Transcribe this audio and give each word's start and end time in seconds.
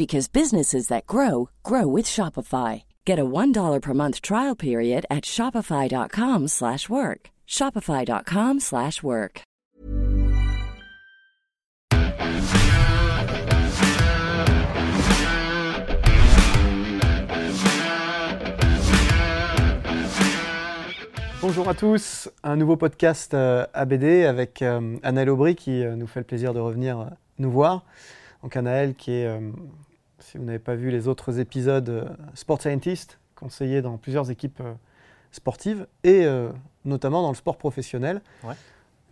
because 0.00 0.28
businesses 0.28 0.88
that 0.88 1.06
grow 1.06 1.50
grow 1.62 1.86
with 1.86 2.06
Shopify. 2.06 2.84
Get 3.04 3.18
a 3.18 3.24
$1 3.24 3.82
per 3.82 3.92
month 3.92 4.22
trial 4.22 4.56
period 4.56 5.04
at 5.10 5.24
shopify.com/work. 5.24 7.20
shopify.com/work. 7.46 9.34
Bonjour 21.42 21.68
à 21.68 21.74
tous, 21.74 22.30
un 22.42 22.56
nouveau 22.56 22.76
podcast 22.76 23.32
euh, 23.32 23.66
ABD 23.72 24.24
avec 24.26 24.60
euh, 24.60 24.96
Anaël 25.02 25.30
Aubry 25.30 25.56
qui 25.56 25.82
euh, 25.82 25.96
nous 25.96 26.06
fait 26.06 26.20
le 26.20 26.26
plaisir 26.26 26.52
de 26.52 26.60
revenir 26.60 27.00
euh, 27.00 27.06
nous 27.38 27.50
voir. 27.50 27.84
Donc 28.42 28.56
Anaël 28.56 28.94
qui 28.94 29.12
est, 29.12 29.26
euh, 29.26 29.40
si 30.20 30.38
vous 30.38 30.44
n'avez 30.44 30.58
pas 30.58 30.74
vu 30.74 30.90
les 30.90 31.08
autres 31.08 31.38
épisodes, 31.38 31.88
euh, 31.88 32.04
sport 32.34 32.60
scientist, 32.60 33.18
conseiller 33.36 33.82
dans 33.82 33.96
plusieurs 33.96 34.30
équipes 34.30 34.60
euh, 34.60 34.72
sportives 35.32 35.86
et 36.04 36.24
euh, 36.24 36.50
notamment 36.84 37.22
dans 37.22 37.28
le 37.30 37.34
sport 37.36 37.56
professionnel, 37.56 38.20
Ouais. 38.44 38.54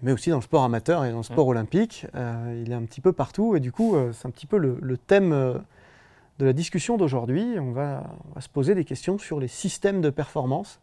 mais 0.03 0.13
aussi 0.13 0.31
dans 0.31 0.37
le 0.37 0.43
sport 0.43 0.65
amateur 0.65 1.05
et 1.05 1.11
dans 1.11 1.19
le 1.19 1.23
sport 1.23 1.47
olympique. 1.47 2.07
Euh, 2.15 2.63
il 2.65 2.71
est 2.71 2.75
un 2.75 2.85
petit 2.85 3.01
peu 3.01 3.13
partout 3.13 3.57
et 3.57 3.61
du 3.61 3.73
coup 3.73 3.95
euh, 3.97 4.13
c'est 4.13 4.27
un 4.27 4.31
petit 4.31 4.47
peu 4.47 4.59
le, 4.59 4.79
le 4.81 4.97
thème 4.99 5.31
de 5.31 6.45
la 6.45 6.53
discussion 6.53 6.97
d'aujourd'hui. 6.97 7.57
On 7.59 7.73
va, 7.73 8.05
on 8.31 8.35
va 8.35 8.41
se 8.41 8.49
poser 8.49 8.75
des 8.75 8.85
questions 8.85 9.19
sur 9.19 9.41
les 9.41 9.49
systèmes 9.49 10.01
de 10.01 10.11
performance. 10.11 10.81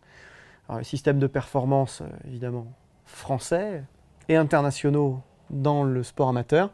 Alors, 0.67 0.79
les 0.79 0.85
systèmes 0.85 1.19
de 1.19 1.27
performance, 1.27 2.01
évidemment, 2.25 2.65
français 3.05 3.83
et 4.29 4.35
internationaux 4.35 5.21
dans 5.51 5.83
le 5.83 6.01
sport 6.01 6.29
amateur 6.29 6.71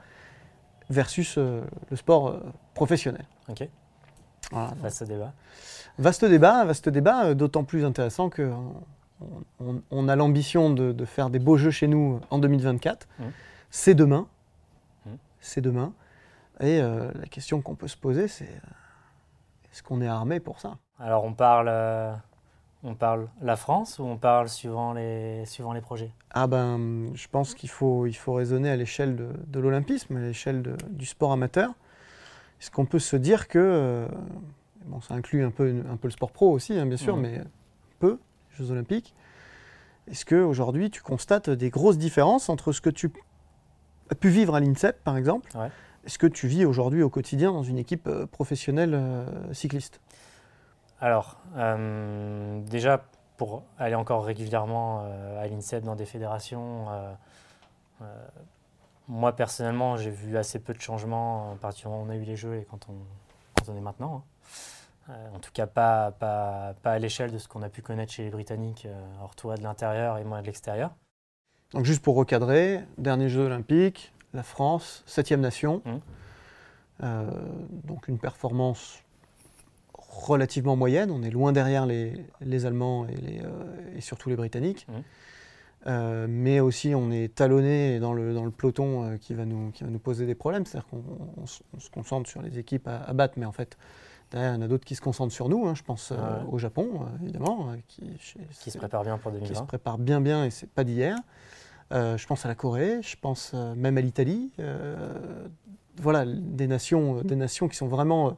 versus 0.90 1.38
le 1.38 1.96
sport 1.96 2.40
professionnel. 2.74 3.26
Ok, 3.50 3.68
Voilà. 4.52 4.74
vaste 4.82 5.04
débat. 5.04 5.34
Vaste 5.98 6.26
débat, 6.26 6.66
vaste 6.66 6.90
débat, 6.90 7.26
euh, 7.26 7.34
d'autant 7.34 7.64
plus 7.64 7.84
intéressant 7.86 8.30
que 8.30 8.42
euh, 8.44 8.54
on, 9.60 9.66
on- 9.68 9.82
on 9.92 10.08
a 10.08 10.16
l'ambition 10.16 10.70
de, 10.70 10.92
de 10.92 11.06
faire 11.06 11.30
des 11.30 11.40
beaux 11.40 11.58
jeux 11.58 11.72
chez 11.72 11.88
nous 11.88 12.20
en 12.30 12.40
2024. 12.40 13.08
Mhm. 13.20 13.32
C'est 13.70 13.94
demain. 13.96 14.28
Mhm. 15.06 15.18
C'est 15.40 15.62
demain. 15.62 15.94
Et 16.60 16.80
euh, 16.82 17.12
la 17.16 17.26
question 17.28 17.62
qu'on 17.62 17.76
peut 17.76 17.88
se 17.88 17.98
poser, 17.98 18.28
c'est 18.28 18.46
euh, 18.46 18.70
est-ce 19.72 19.82
qu'on 19.84 20.02
est 20.02 20.08
armé 20.08 20.40
pour 20.40 20.60
ça? 20.60 20.78
Alors 21.00 21.24
on 21.24 21.34
parle, 21.34 21.68
euh, 21.70 22.14
on 22.84 22.94
parle 22.94 23.28
la 23.42 23.56
France 23.56 23.98
ou 24.00 24.04
on 24.04 24.18
parle 24.18 24.48
suivant 24.50 24.94
les, 24.94 25.46
suivant 25.46 25.74
les 25.74 25.82
projets? 25.82 26.12
Ah 26.32 26.48
ben, 26.48 27.10
je 27.16 27.28
pense 27.28 27.54
qu'il 27.56 27.70
faut, 27.70 28.06
il 28.06 28.14
faut 28.14 28.34
raisonner 28.34 28.70
à 28.70 28.76
l'échelle 28.76 29.16
de, 29.16 29.30
de 29.48 29.60
l'olympisme, 29.60 30.18
à 30.18 30.20
l'échelle 30.20 30.62
du 30.90 31.06
sport 31.06 31.32
amateur. 31.32 31.72
Est-ce 32.62 32.70
qu'on 32.70 32.86
peut 32.86 33.00
se 33.00 33.16
dire 33.16 33.48
que, 33.48 33.58
euh, 33.60 34.08
bon, 34.86 35.02
ça 35.02 35.16
inclut 35.16 35.44
un 35.44 35.50
peu, 35.50 35.84
un 35.92 35.98
peu 35.98 36.08
le 36.08 36.12
sport 36.12 36.32
pro 36.32 36.52
aussi, 36.52 36.78
hein, 36.78 36.86
bien 36.86 36.96
sûr, 36.96 37.18
mais 37.18 37.42
peu, 37.98 38.20
les 38.52 38.58
Jeux 38.58 38.72
olympiques. 38.72 39.16
Est-ce 40.08 40.26
qu'aujourd'hui, 40.26 40.92
tu 40.92 41.02
constates 41.02 41.50
des 41.50 41.72
grosses 41.72 41.98
différences 41.98 42.50
entre 42.50 42.72
ce 42.72 42.80
que 42.80 42.92
tu 42.92 43.12
as 44.12 44.16
pu 44.16 44.30
vivre 44.30 44.54
à 44.54 44.60
l'INSEP, 44.60 45.04
par 45.04 45.18
exemple, 45.18 45.50
Ouais. 45.58 45.70
et 46.06 46.10
ce 46.10 46.20
que 46.20 46.28
tu 46.28 46.48
vis 46.48 46.66
aujourd'hui 46.66 47.02
au 47.02 47.10
quotidien 47.10 47.52
dans 47.52 47.64
une 47.64 47.80
équipe 47.80 48.08
euh, 48.08 48.28
professionnelle 48.28 48.94
euh, 48.94 49.54
cycliste? 49.54 50.00
Alors, 51.00 51.40
euh, 51.56 52.62
déjà, 52.68 53.04
pour 53.38 53.64
aller 53.80 53.96
encore 53.96 54.24
régulièrement 54.24 55.02
euh, 55.06 55.44
à 55.44 55.48
l'INSEP 55.48 55.84
dans 55.84 55.96
des 55.96 56.06
fédérations, 56.06 56.86
moi 59.12 59.36
personnellement, 59.36 59.98
j'ai 59.98 60.10
vu 60.10 60.38
assez 60.38 60.58
peu 60.58 60.74
de 60.74 60.80
changements 60.80 61.52
à 61.52 61.56
partir 61.56 61.90
du 61.90 61.92
moment 61.92 62.04
où 62.04 62.08
on 62.08 62.10
a 62.10 62.16
eu 62.16 62.24
les 62.24 62.38
Jeux 62.38 62.56
et 62.56 62.66
quand 62.70 62.88
on, 62.90 62.94
quand 63.58 63.72
on 63.72 63.78
est 63.78 63.82
maintenant. 63.82 64.16
hein. 64.16 64.24
Euh, 65.10 65.36
en 65.36 65.40
tout 65.40 65.52
cas, 65.52 65.68
pas, 65.68 66.12
pas, 66.12 66.74
pas 66.82 66.94
à 66.94 67.00
l'échelle 67.00 67.32
de 67.32 67.38
ce 67.38 67.48
qu'on 67.50 67.62
a 67.64 67.70
pu 67.70 67.82
connaître 67.82 68.14
chez 68.14 68.24
les 68.24 68.30
Britanniques, 68.30 68.86
euh, 68.86 69.18
alors 69.18 69.36
toi 69.36 69.58
de 69.58 69.64
l'intérieur 69.64 70.18
et 70.18 70.24
moi 70.24 70.40
de 70.42 70.46
l'extérieur. 70.46 70.92
Donc 71.74 71.84
juste 71.86 72.02
pour 72.02 72.16
recadrer, 72.16 72.82
derniers 72.98 73.28
Jeux 73.28 73.46
olympiques, 73.46 74.14
la 74.34 74.44
France, 74.44 75.04
septième 75.06 75.42
nation. 75.42 75.82
Euh, 77.04 77.30
donc 77.84 78.08
une 78.08 78.20
performance 78.20 79.04
relativement 79.94 80.76
moyenne. 80.78 81.12
On 81.12 81.24
est 81.24 81.32
loin 81.32 81.52
derrière 81.52 81.86
les, 81.86 82.14
les 82.40 82.66
Allemands 82.66 83.06
et, 83.08 83.16
les, 83.16 83.42
euh, 83.42 83.98
et 83.98 84.02
surtout 84.02 84.30
les 84.30 84.36
Britanniques. 84.38 84.86
Mhm. 84.88 85.04
Euh, 85.88 86.28
mais 86.30 86.60
aussi 86.60 86.94
on 86.94 87.10
est 87.10 87.34
talonné 87.34 88.00
dans 88.00 88.14
le, 88.14 88.36
dans 88.36 88.46
le 88.46 88.52
peloton 88.52 89.04
euh, 89.04 89.18
qui, 89.18 89.34
va 89.34 89.46
nous, 89.46 89.72
qui 89.72 89.84
va 89.84 89.90
nous 89.90 89.98
poser 90.00 90.26
des 90.28 90.36
problèmes. 90.36 90.66
C'est-à-dire 90.66 90.88
qu'on 90.90 91.04
on 91.38 91.46
se- 91.48 91.64
on 91.76 91.80
se 91.80 91.90
concentre 91.90 92.30
sur 92.30 92.42
les 92.44 92.60
équipes 92.60 92.88
à, 92.88 92.98
à 92.98 93.14
battre, 93.14 93.34
mais 93.38 93.46
en 93.48 93.52
fait, 93.52 93.78
derrière, 94.30 94.52
il 94.52 94.56
y 94.56 94.58
en 94.60 94.62
a 94.62 94.68
d'autres 94.68 94.86
qui 94.86 94.94
se 94.96 95.02
concentrent 95.02 95.34
sur 95.34 95.50
nous. 95.50 95.66
hein. 95.68 95.74
Je 95.74 95.82
pense 95.82 96.12
euh, 96.12 96.16
Ouais. 96.18 96.46
au 96.52 96.58
Japon, 96.60 97.08
évidemment, 97.24 97.74
qui, 97.88 98.04
se 98.20 98.78
prépare 98.78 99.04
bien 99.04 99.18
pour 99.18 99.32
qui 99.32 99.38
se 99.40 99.44
2020. 99.46 99.66
prépare 99.66 99.98
bien 99.98 100.22
bien 100.22 100.46
et 100.46 100.52
c'est 100.52 100.70
pas 100.70 100.84
d'hier. 100.84 101.18
Je 101.92 102.26
pense 102.28 102.46
à 102.46 102.48
la 102.48 102.56
Corée, 102.56 103.02
je 103.02 103.16
pense 103.20 103.54
même 103.54 103.98
à 103.98 104.02
l'Italie. 104.02 104.52
Voilà, 105.98 106.26
des 106.26 106.68
nations, 106.68 107.22
des 107.22 107.36
nations 107.36 107.68
qui 107.68 107.76
sont 107.76 107.88
vraiment 107.88 108.38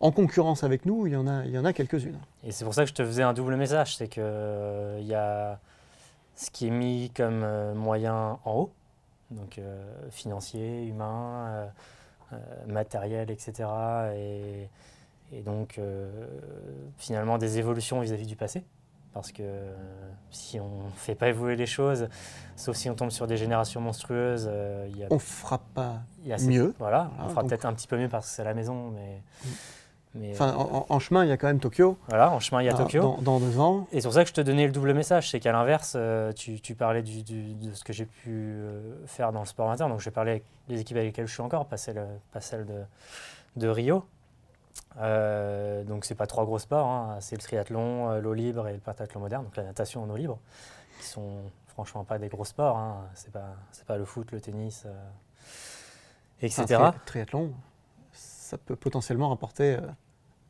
en 0.00 0.12
concurrence 0.12 0.62
avec 0.64 0.86
nous. 0.86 1.06
Il 1.06 1.12
y 1.12 1.16
en 1.16 1.26
a, 1.26 1.44
il 1.44 1.50
y 1.50 1.58
en 1.58 1.64
a 1.64 1.72
quelques-unes. 1.72 2.18
Et 2.44 2.52
c'est 2.52 2.64
pour 2.64 2.72
ça 2.74 2.82
que 2.84 2.88
je 2.90 2.94
te 2.94 3.04
faisais 3.04 3.22
un 3.22 3.32
double 3.32 3.56
message, 3.56 3.96
c'est 3.96 4.06
que 4.08 4.20
euh, 4.20 4.98
il 5.00 5.06
y 5.06 5.14
a 5.14 5.58
ce 6.36 6.50
qui 6.50 6.66
est 6.66 6.70
mis 6.70 7.10
comme 7.14 7.42
euh, 7.44 7.74
moyen 7.74 8.38
en 8.44 8.52
haut, 8.52 8.72
donc 9.30 9.58
euh, 9.58 9.82
financier, 10.10 10.84
humain, 10.86 11.68
euh, 12.32 12.36
matériel, 12.66 13.30
etc. 13.30 13.68
Et, 14.16 14.68
et 15.32 15.42
donc 15.42 15.80
finalement 16.98 17.38
des 17.38 17.58
évolutions 17.58 18.00
vis-à-vis 18.00 18.26
du 18.26 18.36
passé. 18.36 18.64
Parce 19.12 19.30
que 19.30 19.42
si 20.32 20.58
on 20.58 20.86
ne 20.86 20.90
fait 20.96 21.14
pas 21.14 21.28
évoluer 21.28 21.54
les 21.54 21.66
choses, 21.66 22.08
sauf 22.56 22.74
si 22.76 22.90
on 22.90 22.94
tombe 22.96 23.10
sur 23.10 23.28
des 23.28 23.36
générations 23.36 23.80
monstrueuses, 23.80 24.48
euh, 24.50 24.88
y 24.96 25.04
a, 25.04 25.06
On 25.10 25.20
fera 25.20 25.58
pas. 25.58 26.00
y 26.24 26.32
a 26.32 26.38
mieux. 26.38 26.74
Voilà, 26.80 27.10
on 27.20 27.28
fera 27.28 27.42
donc- 27.42 27.50
peut-être 27.50 27.64
un 27.64 27.74
petit 27.74 27.86
peu 27.86 27.96
mieux 27.96 28.08
parce 28.08 28.26
que 28.28 28.32
c'est 28.34 28.42
à 28.42 28.46
la 28.46 28.54
maison, 28.54 28.90
mais, 28.90 29.22
mais 30.14 30.30
Enfin, 30.32 30.50
euh, 30.50 30.80
en, 30.88 30.98
chemin, 30.98 31.24
il 31.24 31.28
y 31.28 31.32
a 31.32 31.36
quand 31.36 31.46
même 31.48 31.60
Tokyo. 31.60 31.96
voilà, 32.08 32.30
en 32.32 32.38
chemin 32.40 32.62
il 32.62 32.66
y 32.66 32.68
a 32.68 32.74
Tokyo. 32.74 33.00
Dans, 33.02 33.18
dans 33.22 33.40
deux 33.40 33.58
ans. 33.58 33.86
Et 33.92 34.00
c'est 34.00 34.06
pour 34.06 34.14
ça 34.14 34.22
que 34.22 34.28
je 34.28 34.34
te 34.34 34.40
donnais 34.40 34.66
le 34.66 34.72
double 34.72 34.94
message, 34.94 35.30
c'est 35.30 35.40
qu'à 35.40 35.52
l'inverse, 35.52 35.94
euh, 35.96 36.32
tu, 36.32 36.60
tu 36.60 36.74
parlais 36.74 37.02
du- 37.02 37.22
du- 37.22 37.54
de 37.54 37.74
ce 37.74 37.82
que 37.84 37.92
j'ai 37.92 38.06
pu 38.06 38.30
euh, 38.30 39.04
faire 39.06 39.32
dans 39.32 39.40
le 39.40 39.46
sport 39.46 39.70
interne. 39.70 39.90
Donc 39.90 40.00
je 40.00 40.04
vais 40.04 40.10
parler 40.12 40.30
avec 40.32 40.44
les 40.68 40.80
équipes 40.80 40.96
avec 40.98 41.08
lesquelles 41.08 41.26
je 41.26 41.32
suis 41.32 41.42
encore, 41.42 41.66
pas 41.66 41.76
celle, 41.76 42.06
pas 42.32 42.40
celle 42.40 42.64
de, 42.66 42.82
de 43.56 43.68
Rio. 43.68 44.04
Euh, 44.98 45.82
donc 45.84 46.04
c'est 46.04 46.14
pas 46.14 46.26
trois 46.26 46.44
gros 46.44 46.58
sports, 46.58 46.86
hein. 46.86 47.16
c'est 47.20 47.34
le 47.36 47.42
triathlon, 47.42 48.20
l'eau 48.20 48.32
libre 48.34 48.68
et 48.68 48.72
le 48.72 48.78
pentathlon 48.78 49.20
moderne, 49.20 49.44
donc 49.44 49.56
la 49.56 49.64
natation 49.64 50.02
en 50.04 50.10
eau 50.10 50.16
libre, 50.16 50.38
qui 51.00 51.06
sont 51.06 51.38
franchement 51.66 52.04
pas 52.04 52.18
des 52.18 52.28
gros 52.28 52.44
sports. 52.44 52.76
Hein. 52.76 53.04
C'est 53.14 53.32
pas, 53.32 53.56
pas 53.86 53.96
le 53.96 54.04
foot, 54.04 54.30
le 54.30 54.40
tennis, 54.40 54.84
euh, 54.86 54.92
etc. 56.42 56.64
Tri- 56.66 56.92
triathlon, 57.06 57.52
ça 58.12 58.56
peut 58.58 58.76
potentiellement 58.76 59.28
rapporter 59.30 59.76
euh, 59.76 59.80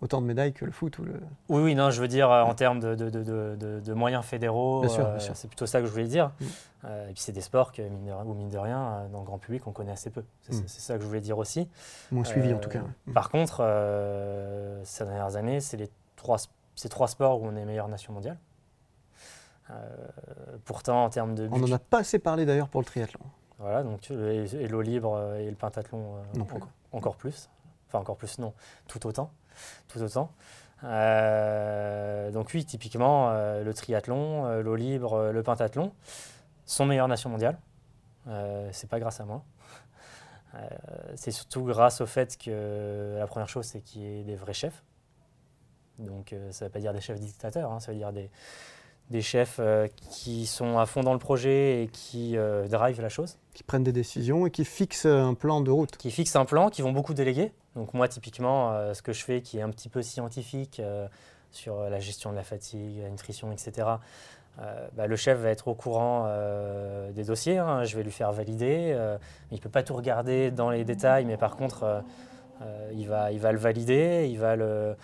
autant 0.05 0.21
de 0.21 0.27
médailles 0.27 0.53
que 0.53 0.65
le 0.67 0.71
foot 0.71 0.99
ou 0.99 1.05
le. 1.05 1.15
Oui, 1.49 1.63
oui, 1.63 1.75
non, 1.75 1.91
je 1.91 2.01
veux 2.01 2.09
dire 2.09 2.31
euh, 2.31 2.43
en 2.43 2.55
termes 2.55 2.79
de, 2.79 2.95
de- 2.95 3.09
de- 3.11 3.23
de- 3.23 3.57
de- 3.59 3.81
de 3.81 3.93
moyens 3.95 4.25
fédéraux, 4.25 4.81
Bien 4.83 4.89
sûr, 4.91 5.07
euh, 5.07 5.19
c'est 5.19 5.49
plutôt 5.49 5.67
ça 5.67 5.81
que 5.81 5.87
je 5.87 5.91
voulais 5.91 6.07
dire. 6.07 6.31
Mm. 6.41 6.45
Euh, 6.85 7.09
et 7.09 7.13
puis 7.15 7.23
c'est 7.23 7.33
des 7.33 7.41
sports 7.41 7.73
que, 7.73 7.81
mine 7.83 8.05
de, 8.07 8.13
ou 8.13 8.35
mine 8.35 8.51
de 8.51 8.59
rien, 8.59 8.81
euh, 8.83 9.09
dans 9.09 9.21
le 9.21 9.25
grand 9.25 9.39
public, 9.39 9.67
on 9.67 9.73
connaît 9.73 9.93
assez 9.93 10.11
peu. 10.11 10.23
C'est 10.43 10.55
Mm. 10.55 10.63
c'est 10.67 10.81
ça 10.81 10.95
que 10.97 11.01
je 11.03 11.07
voulais 11.07 11.21
dire 11.23 11.39
aussi. 11.39 11.69
Moins 12.13 12.25
suivi 12.25 12.53
en 12.53 12.59
tout 12.59 12.69
cas. 12.69 12.81
ouais. 12.81 13.13
Par 13.15 13.31
contre, 13.31 13.57
ces 14.85 15.05
dernières 15.05 15.37
années, 15.37 15.61
c'est 15.61 15.79
les 15.79 15.89
trois, 16.17 16.37
ces 16.77 16.89
trois 16.91 17.09
sports 17.09 17.41
où 17.41 17.47
on 17.47 17.57
est 17.57 17.65
meilleure 17.65 17.89
nation 17.89 18.13
mondiale. 18.13 18.37
Pourtant, 20.67 21.05
en 21.05 21.09
termes 21.11 21.35
de 21.35 21.49
On 21.51 21.59
n'en 21.59 21.73
a 21.73 21.79
pas 21.79 22.01
assez 22.01 22.19
parlé 22.19 22.45
d'ailleurs 22.45 22.69
pour 22.69 22.81
le 22.83 22.85
triathlon. 22.87 23.21
Voilà, 23.59 23.83
donc 23.83 24.11
et, 24.11 24.69
l'eau 24.69 24.83
libre 24.83 25.35
et 25.39 25.49
le 25.49 25.57
pentathlon 25.57 26.17
Non 26.35 26.45
plus. 26.45 26.59
encore 26.93 27.17
plus. 27.17 27.49
Enfin, 27.89 28.01
encore 28.01 28.17
plus, 28.17 28.39
non, 28.39 28.53
tout 28.89 29.07
autant. 29.07 29.31
Tout 29.89 30.03
autant. 30.03 30.31
Euh, 30.85 32.31
donc 32.31 32.51
oui, 32.55 32.65
typiquement, 32.65 33.31
euh, 33.31 33.63
le 33.65 33.75
triathlon, 33.75 34.47
euh, 34.47 34.63
l'eau 34.63 34.77
libre, 34.77 35.31
le 35.33 35.43
pentathlon 35.43 35.93
sont 36.67 36.85
meilleures 36.87 37.09
nations 37.09 37.31
mondiales. 37.31 37.59
C'est 38.73 38.89
pas 38.89 38.99
grâce 39.01 39.21
à 39.21 39.25
moi. 39.25 39.45
C'est 41.17 41.31
surtout 41.31 41.65
grâce 41.65 42.01
au 42.01 42.07
fait 42.07 42.39
que 42.39 43.17
la 43.19 43.27
première 43.27 43.49
chose, 43.49 43.67
c'est 43.67 43.81
qu'il 43.81 44.03
y 44.03 44.21
ait 44.21 44.25
des 44.25 44.37
vrais 44.37 44.55
chefs. 44.55 44.83
Donc 45.99 46.35
ça 46.51 46.65
ne 46.65 46.69
veut 46.69 46.73
pas 46.73 46.81
dire 46.81 46.93
des 46.93 47.01
chefs 47.01 47.21
dictateurs, 47.21 47.71
hein, 47.71 47.81
ça 47.81 47.93
veut 47.93 47.99
dire 47.99 48.13
des, 48.13 48.31
des 49.11 49.23
chefs 49.23 49.57
euh, 49.59 49.87
qui 50.11 50.47
sont 50.47 50.79
à 50.79 50.87
fond 50.87 51.03
dans 51.03 51.13
le 51.13 51.19
projet 51.19 51.83
et 51.83 51.89
qui 51.89 52.37
euh, 52.37 52.67
drivent 52.69 53.03
la 53.03 53.09
chose 53.09 53.37
Qui 53.53 53.63
prennent 53.63 53.85
des 53.85 53.93
décisions 53.93 54.47
et 54.47 54.51
qui 54.51 54.65
fixent 54.65 55.07
un 55.07 55.35
plan 55.35 55.61
de 55.61 55.71
route. 55.71 55.97
qui 55.97 56.11
fixent 56.11 56.37
un 56.37 56.45
plan, 56.45 56.71
qui 56.71 56.83
vont 56.83 56.93
beaucoup 56.93 57.15
déléguer. 57.15 57.53
Donc 57.77 57.93
moi, 57.93 58.09
typiquement, 58.09 58.73
euh, 58.73 58.95
ce 58.95 59.03
que 59.03 59.13
je 59.13 59.23
fais, 59.23 59.43
qui 59.43 59.59
est 59.59 59.63
un 59.63 59.71
petit 59.71 59.89
peu 59.89 60.03
scientifique 60.03 60.81
euh, 60.81 61.07
sur 61.51 61.83
la 61.83 62.01
gestion 62.01 62.31
de 62.31 62.37
la 62.37 62.43
fatigue, 62.43 63.03
la 63.03 63.11
nutrition, 63.11 63.53
etc., 63.53 63.89
bah, 64.97 65.09
le 65.09 65.17
chef 65.17 65.41
va 65.41 65.51
être 65.51 65.67
au 65.67 65.75
courant 65.75 66.29
des 67.13 67.25
dossiers, 67.25 67.59
hein, 67.59 67.83
je 67.83 67.97
vais 67.97 68.05
lui 68.05 68.13
faire 68.13 68.31
valider. 68.31 68.97
il 69.51 69.55
ne 69.57 69.61
peut 69.61 69.69
pas 69.69 69.83
tout 69.83 69.95
regarder 69.95 70.53
dans 70.53 70.71
les 70.71 70.85
détails, 70.85 71.25
mais 71.25 71.37
par 71.37 71.57
contre, 71.57 72.05
il, 72.93 73.09
va, 73.09 73.33
il 73.33 73.41
va 73.41 73.51
le 73.51 73.59
valider, 73.59 74.29
il 74.31 74.39
va 74.39 74.55
le... 74.55 74.95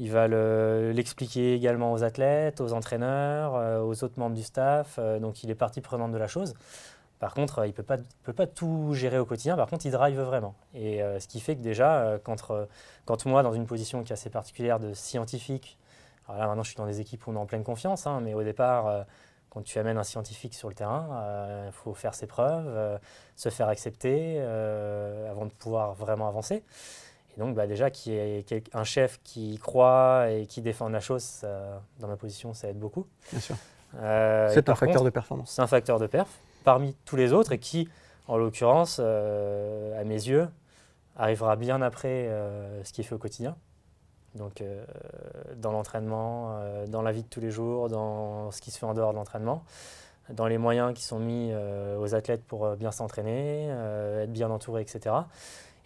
Il 0.00 0.10
va 0.10 0.26
le- 0.28 0.92
l'expliquer 0.92 1.54
également 1.54 1.92
aux 1.92 2.02
athlètes, 2.04 2.60
aux 2.62 2.72
entraîneurs, 2.72 3.54
euh, 3.54 3.80
aux 3.82 4.02
autres 4.02 4.18
membres 4.18 4.34
du 4.34 4.42
staff. 4.42 4.96
euh, 4.98 5.18
donc 5.20 5.44
il 5.44 5.50
est 5.50 5.54
partie 5.54 5.82
prenante 5.82 6.10
de 6.10 6.16
la 6.18 6.26
chose. 6.26 6.54
Par 7.18 7.34
contre, 7.34 7.58
euh, 7.60 7.66
il 7.66 7.70
ne 7.70 7.74
peut 7.74 7.82
pas, 7.82 7.98
peut 8.24 8.32
pas 8.32 8.46
tout 8.46 8.94
gérer 8.94 9.18
au 9.18 9.26
quotidien. 9.26 9.56
Par 9.56 9.68
contre, 9.68 9.84
il 9.84 9.92
drive 9.92 10.18
vraiment. 10.18 10.54
Et 10.74 11.00
ce 11.20 11.28
qui 11.28 11.38
fait 11.38 11.54
que 11.54 11.60
déjà, 11.60 12.18
quand, 12.24 12.50
quand 13.04 13.26
moi, 13.26 13.42
dans 13.42 13.52
une 13.52 13.66
position 13.66 14.02
qui 14.02 14.12
est 14.12 14.14
assez 14.14 14.30
particulière 14.30 14.80
de 14.80 14.94
scientifique, 14.94 15.78
alors 16.26 16.40
là 16.40 16.46
maintenant 16.46 16.62
je 16.62 16.68
suis 16.70 16.78
dans 16.78 16.86
des 16.86 17.00
équipes 17.00 17.26
où 17.26 17.30
on 17.32 17.34
est 17.34 17.38
en 17.38 17.46
pleine 17.46 17.64
confiance, 17.64 18.06
hein, 18.06 18.20
mais 18.22 18.32
au 18.34 18.42
départ, 18.42 19.04
quand 19.50 19.62
tu 19.62 19.78
amènes 19.78 19.98
un 19.98 20.04
scientifique 20.04 20.54
sur 20.54 20.68
le 20.68 20.74
terrain, 20.74 21.66
il 21.66 21.72
faut 21.72 21.92
faire 21.92 22.14
ses 22.14 22.26
preuves, 22.26 22.98
se 23.36 23.48
faire 23.50 23.68
accepter 23.68 24.40
avant 25.30 25.44
de 25.44 25.52
pouvoir 25.52 25.92
vraiment 25.94 26.28
avancer. 26.28 26.62
Et 27.36 27.40
donc 27.40 27.54
bah, 27.54 27.66
déjà, 27.66 27.90
qu'il 27.90 28.12
y 28.12 28.16
ait 28.16 28.44
un 28.72 28.84
chef 28.84 29.20
qui 29.24 29.58
croit 29.58 30.30
et 30.30 30.46
qui 30.46 30.62
défend 30.62 30.88
la 30.88 31.00
chose, 31.00 31.22
ça, 31.22 31.82
dans 31.98 32.08
ma 32.08 32.16
position, 32.16 32.54
ça 32.54 32.68
aide 32.68 32.78
beaucoup. 32.78 33.06
Bien 33.30 33.40
sûr. 33.40 33.56
Euh, 33.96 34.48
C'est 34.52 34.68
un 34.68 34.74
facteur 34.74 34.96
contre, 34.96 35.04
de 35.04 35.10
performance. 35.10 35.50
c'est 35.50 35.62
un 35.62 35.66
facteur 35.66 35.98
de 35.98 36.06
perf 36.06 36.28
parmi 36.64 36.94
tous 37.04 37.16
les 37.16 37.32
autres 37.32 37.52
et 37.52 37.58
qui, 37.58 37.88
en 38.28 38.36
l'occurrence, 38.36 38.98
euh, 39.00 40.00
à 40.00 40.04
mes 40.04 40.14
yeux, 40.14 40.48
arrivera 41.16 41.56
bien 41.56 41.82
après 41.82 42.28
euh, 42.28 42.82
ce 42.84 42.92
qu'il 42.92 43.04
fait 43.04 43.14
au 43.14 43.18
quotidien. 43.18 43.56
Donc, 44.36 44.60
euh, 44.60 44.84
dans 45.56 45.72
l'entraînement, 45.72 46.60
dans 46.86 47.02
la 47.02 47.10
vie 47.10 47.22
de 47.22 47.28
tous 47.28 47.40
les 47.40 47.50
jours, 47.50 47.88
dans 47.88 48.50
ce 48.52 48.60
qui 48.60 48.70
se 48.70 48.78
fait 48.78 48.86
en 48.86 48.94
dehors 48.94 49.10
de 49.10 49.16
l'entraînement, 49.16 49.64
dans 50.30 50.46
les 50.46 50.58
moyens 50.58 50.94
qui 50.94 51.02
sont 51.02 51.18
mis 51.18 51.52
aux 51.98 52.14
athlètes 52.14 52.44
pour 52.44 52.76
bien 52.76 52.92
s'entraîner, 52.92 53.66
être 54.22 54.32
bien 54.32 54.48
entouré, 54.48 54.82
etc. 54.82 55.16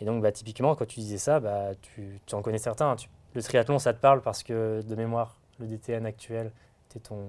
Et 0.04 0.06
donc, 0.06 0.22
bah, 0.22 0.30
typiquement, 0.32 0.74
quand 0.74 0.84
tu 0.84 1.00
disais 1.00 1.16
ça, 1.16 1.40
bah, 1.40 1.70
tu, 1.80 2.20
tu 2.26 2.34
en 2.34 2.42
connais 2.42 2.58
certains. 2.58 2.90
hein. 2.90 2.96
Tu- 2.96 3.08
le 3.34 3.42
triathlon, 3.42 3.78
ça 3.78 3.94
te 3.94 3.98
parle 4.00 4.20
parce 4.20 4.42
que, 4.42 4.82
de 4.86 4.94
mémoire, 4.94 5.38
le 5.58 5.66
DTN 5.66 6.04
actuel, 6.04 6.52
tu 6.92 7.00
ton 7.00 7.24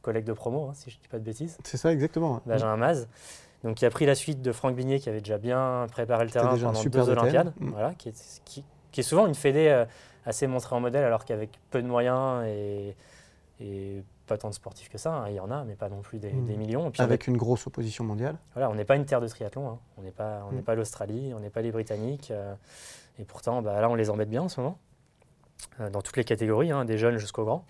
collègue 0.00 0.24
de 0.24 0.32
promo, 0.32 0.68
hein, 0.70 0.72
si 0.74 0.88
je 0.90 0.96
ne 0.96 1.02
dis 1.02 1.08
pas 1.08 1.18
de 1.18 1.24
bêtises. 1.24 1.58
C'est 1.62 1.76
ça 1.76 1.92
exactement. 1.92 2.40
Benjamin 2.46 2.78
Maz, 2.78 3.06
donc 3.62 3.76
qui 3.76 3.84
a 3.84 3.90
pris 3.90 4.06
la 4.06 4.14
suite 4.14 4.40
de 4.40 4.50
Franck 4.50 4.74
Bignet 4.74 4.98
qui 4.98 5.10
avait 5.10 5.20
déjà 5.20 5.36
bien 5.36 5.86
préparé 5.92 6.24
le 6.24 6.30
terrain 6.30 6.56
pendant 6.56 6.72
super 6.80 7.04
deux 7.04 7.12
DTN. 7.14 7.18
Olympiades, 7.20 7.52
Mm. 7.60 7.70
voilà, 7.70 7.92
qui, 7.94 8.08
est, 8.08 8.40
qui, 8.46 8.64
qui 8.92 9.00
est 9.00 9.04
souvent 9.04 9.26
une 9.26 9.34
fédé 9.34 9.68
euh, 9.68 9.84
assez 10.24 10.46
montrée 10.46 10.74
en 10.74 10.80
modèle 10.80 11.04
alors 11.04 11.24
qu'avec 11.26 11.50
peu 11.70 11.82
de 11.82 11.86
moyens 11.86 12.44
et, 12.46 12.96
et 13.60 14.02
pas 14.26 14.36
tant 14.38 14.48
de 14.50 14.54
sportifs 14.54 14.88
que 14.88 14.98
ça, 14.98 15.12
hein, 15.14 15.28
il 15.28 15.34
y 15.34 15.40
en 15.40 15.50
a, 15.50 15.64
mais 15.64 15.74
pas 15.76 15.88
non 15.88 16.00
plus 16.02 16.18
des, 16.18 16.32
Mm. 16.32 16.44
des 16.44 16.56
millions. 16.56 16.88
Et 16.88 16.90
puis 16.90 17.00
on 17.00 17.04
Avec 17.04 17.26
une 17.26 17.36
grosse 17.36 17.66
opposition 17.66 18.04
mondiale. 18.04 18.36
voilà, 18.54 18.68
on 18.70 18.74
n'est 18.74 18.84
pas 18.84 18.96
une 18.96 19.04
terre 19.06 19.20
de 19.20 19.28
triathlon, 19.28 19.68
hein. 19.68 19.78
on 19.98 20.02
n'est 20.02 20.10
pas, 20.10 20.44
on 20.48 20.52
n'est 20.52 20.60
Mm. 20.60 20.64
pas 20.64 20.74
l'Australie, 20.74 21.32
on 21.34 21.40
n'est 21.40 21.50
pas 21.50 21.62
les 21.62 21.70
Britanniques, 21.72 22.30
euh, 22.30 22.54
et 23.18 23.24
pourtant 23.24 23.62
bah, 23.62 23.80
là 23.80 23.88
on 23.88 23.94
les 23.94 24.10
embête 24.10 24.28
bien 24.28 24.42
en 24.42 24.48
ce 24.48 24.60
moment, 24.60 24.78
euh, 25.80 25.88
dans 25.90 26.02
toutes 26.02 26.16
les 26.16 26.24
catégories, 26.24 26.70
hein, 26.70 26.84
des 26.84 26.98
jeunes 26.98 27.16
jusqu'aux 27.18 27.44
grands. 27.44 27.64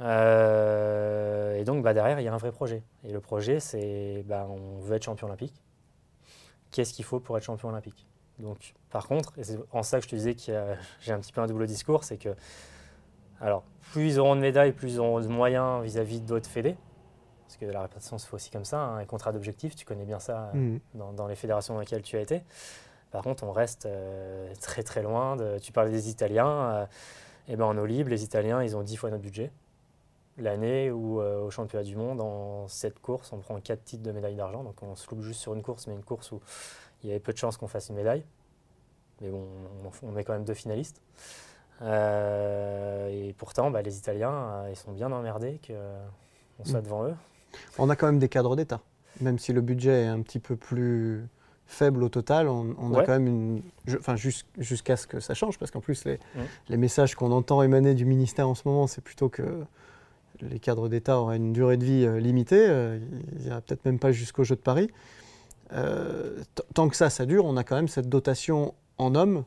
Euh, 0.00 1.56
et 1.56 1.64
donc 1.64 1.82
bah, 1.82 1.94
derrière, 1.94 2.20
il 2.20 2.24
y 2.24 2.28
a 2.28 2.34
un 2.34 2.38
vrai 2.38 2.52
projet. 2.52 2.82
Et 3.04 3.12
le 3.12 3.20
projet, 3.20 3.60
c'est 3.60 4.24
bah, 4.26 4.46
on 4.48 4.80
veut 4.80 4.96
être 4.96 5.04
champion 5.04 5.26
olympique. 5.28 5.54
Qu'est-ce 6.70 6.92
qu'il 6.92 7.04
faut 7.04 7.20
pour 7.20 7.36
être 7.38 7.44
champion 7.44 7.68
olympique? 7.68 8.06
Donc, 8.40 8.74
par 8.90 9.06
contre, 9.06 9.32
et 9.38 9.44
c'est 9.44 9.58
en 9.72 9.82
ça 9.84 9.98
que 9.98 10.04
je 10.04 10.08
te 10.10 10.16
disais 10.16 10.34
que 10.34 10.74
j'ai 11.00 11.12
un 11.12 11.20
petit 11.20 11.32
peu 11.32 11.40
un 11.40 11.46
double 11.46 11.66
discours, 11.66 12.02
c'est 12.04 12.16
que, 12.16 12.30
alors, 13.40 13.62
plus 13.92 14.14
ils 14.14 14.18
auront 14.20 14.36
de 14.36 14.40
médailles, 14.40 14.72
plus 14.72 14.94
ils 14.94 15.00
auront 15.00 15.20
de 15.20 15.26
moyens 15.28 15.82
vis-à-vis 15.82 16.20
d'autres 16.20 16.48
fédés. 16.48 16.76
Parce 17.46 17.56
que 17.58 17.66
la 17.66 17.82
répartition 17.82 18.18
se 18.18 18.26
fait 18.26 18.34
aussi 18.34 18.50
comme 18.50 18.64
ça, 18.64 18.80
hein, 18.80 18.96
un 18.98 19.04
contrat 19.04 19.32
d'objectif, 19.32 19.76
tu 19.76 19.84
connais 19.84 20.04
bien 20.04 20.18
ça 20.18 20.50
euh, 20.54 20.58
Mhm. 20.58 20.80
dans, 20.94 21.12
dans 21.12 21.26
les 21.26 21.36
fédérations 21.36 21.74
dans 21.74 21.80
lesquelles 21.80 22.02
tu 22.02 22.16
as 22.16 22.20
été. 22.20 22.42
Par 23.10 23.22
contre, 23.22 23.44
on 23.44 23.52
reste 23.52 23.86
euh, 23.86 24.52
très 24.60 24.82
très 24.82 25.02
loin. 25.02 25.36
De, 25.36 25.58
tu 25.60 25.70
parlais 25.70 25.90
des 25.92 26.08
Italiens. 26.10 26.88
et 27.46 27.56
ben 27.56 27.64
en 27.66 27.76
eau 27.78 27.86
libre, 27.86 28.10
les 28.10 28.24
Italiens, 28.24 28.62
ils 28.62 28.76
ont 28.76 28.82
10 28.82 28.96
fois 28.96 29.10
notre 29.10 29.22
budget. 29.22 29.52
L'année 30.36 30.90
où, 30.90 31.20
euh, 31.20 31.42
au 31.44 31.50
championnat 31.50 31.84
du 31.84 31.94
monde, 31.94 32.20
en 32.20 32.66
cette 32.66 32.98
course, 32.98 33.32
on 33.32 33.38
prend 33.38 33.60
4 33.60 33.84
titres 33.84 34.02
de 34.02 34.10
médaille 34.10 34.34
d'argent. 34.34 34.64
Donc 34.64 34.82
on 34.82 34.96
se 34.96 35.08
loupe 35.10 35.20
juste 35.22 35.40
sur 35.40 35.54
une 35.54 35.62
course, 35.62 35.86
mais 35.86 35.94
une 35.94 36.02
course 36.02 36.32
où 36.32 36.40
il 37.04 37.08
y 37.08 37.10
avait 37.12 37.20
peu 37.20 37.32
de 37.32 37.38
chances 37.38 37.56
qu'on 37.56 37.68
fasse 37.68 37.88
une 37.90 37.94
médaille. 37.96 38.24
Mais 39.20 39.28
bon, 39.28 39.46
on, 40.02 40.08
on 40.08 40.10
met 40.10 40.24
quand 40.24 40.32
même 40.32 40.44
deux 40.44 40.54
finalistes. 40.54 41.00
Euh, 41.84 43.08
et 43.28 43.32
pourtant, 43.34 43.70
bah, 43.70 43.82
les 43.82 43.96
Italiens, 43.98 44.32
euh, 44.32 44.68
ils 44.70 44.76
sont 44.76 44.92
bien 44.92 45.10
emmerdés 45.12 45.60
qu'on 45.66 46.64
soit 46.64 46.80
Mm. 46.80 46.84
devant 46.84 47.04
eux. 47.06 47.14
On 47.78 47.88
a 47.90 47.96
quand 47.96 48.06
même 48.06 48.18
des 48.18 48.28
cadres 48.28 48.56
d'État. 48.56 48.80
Même 49.20 49.38
si 49.38 49.52
le 49.52 49.60
budget 49.60 50.02
est 50.04 50.08
un 50.08 50.20
petit 50.22 50.38
peu 50.40 50.56
plus 50.56 51.24
faible 51.66 52.02
au 52.02 52.08
total, 52.08 52.48
on, 52.48 52.74
on 52.78 52.94
a 52.94 53.04
quand 53.04 53.12
même 53.12 53.26
une. 53.26 53.62
Enfin, 53.98 54.16
jus- 54.16 54.44
jusqu'à 54.58 54.96
ce 54.96 55.06
que 55.06 55.20
ça 55.20 55.34
change, 55.34 55.58
parce 55.58 55.70
qu'en 55.70 55.80
plus, 55.80 56.04
les, 56.04 56.14
Mm. 56.34 56.40
les 56.70 56.76
messages 56.76 57.14
qu'on 57.14 57.30
entend 57.32 57.62
émaner 57.62 57.94
du 57.94 58.04
ministère 58.06 58.48
en 58.48 58.54
ce 58.54 58.66
moment, 58.66 58.86
c'est 58.86 59.00
plutôt 59.02 59.28
que 59.28 59.64
les 60.40 60.58
cadres 60.58 60.88
d'État 60.88 61.18
auraient 61.20 61.36
une 61.36 61.52
durée 61.52 61.76
de 61.76 61.84
vie 61.84 62.04
euh, 62.04 62.18
limitée. 62.18 62.66
euh, 62.68 62.98
il 63.36 63.42
n'y 63.44 63.48
peut-être 63.50 63.84
même 63.84 63.98
pas 64.00 64.10
jusqu'au 64.10 64.42
Jeu 64.42 64.56
de 64.56 64.60
Paris. 64.60 64.90
Euh, 65.72 66.42
tant 66.74 66.88
que 66.88 66.96
ça, 66.96 67.08
ça 67.08 67.24
dure, 67.24 67.44
on 67.44 67.56
a 67.56 67.64
quand 67.64 67.76
même 67.76 67.88
cette 67.88 68.08
dotation 68.08 68.74
en 68.98 69.14
hommes 69.14 69.44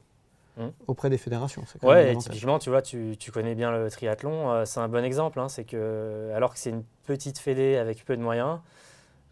Mm. 0.57 0.69
auprès 0.87 1.09
des 1.11 1.17
fédérations. 1.19 1.63
C'est 1.67 1.79
quand 1.79 1.87
même 1.87 1.97
Ouais, 1.97 2.13
et 2.13 2.17
typiquement, 2.17 2.57
tu 2.57 2.69
vois, 2.71 2.81
tu, 2.81 3.15
tu 3.19 3.31
connais 3.31 3.53
bien 3.53 3.71
le 3.71 3.89
triathlon, 3.91 4.51
euh, 4.51 4.65
c'est 4.65 4.79
un 4.79 4.87
bon 4.87 5.03
exemple. 5.05 5.39
hein, 5.39 5.49
c'est 5.49 5.63
que, 5.65 6.31
alors 6.35 6.53
que 6.53 6.59
c'est 6.59 6.71
une 6.71 6.83
petite 7.05 7.37
fédé 7.37 7.77
avec 7.77 8.03
peu 8.05 8.17
de 8.17 8.21
moyens, 8.23 8.59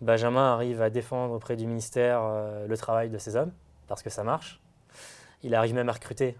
Benjamin 0.01 0.53
arrive 0.53 0.81
à 0.83 0.89
défendre 0.89 1.33
auprès 1.33 1.55
du 1.55 1.65
ministère 1.65 2.21
euh, 2.23 2.67
le 2.67 2.77
travail 2.77 3.09
de 3.09 3.17
ses 3.17 3.35
hommes, 3.35 3.51
parce 3.87 4.03
que 4.03 4.09
ça 4.11 4.23
marche. 4.23 4.61
Il 5.41 5.55
arrive 5.55 5.73
même 5.73 5.89
à 5.89 5.93
recruter, 5.93 6.37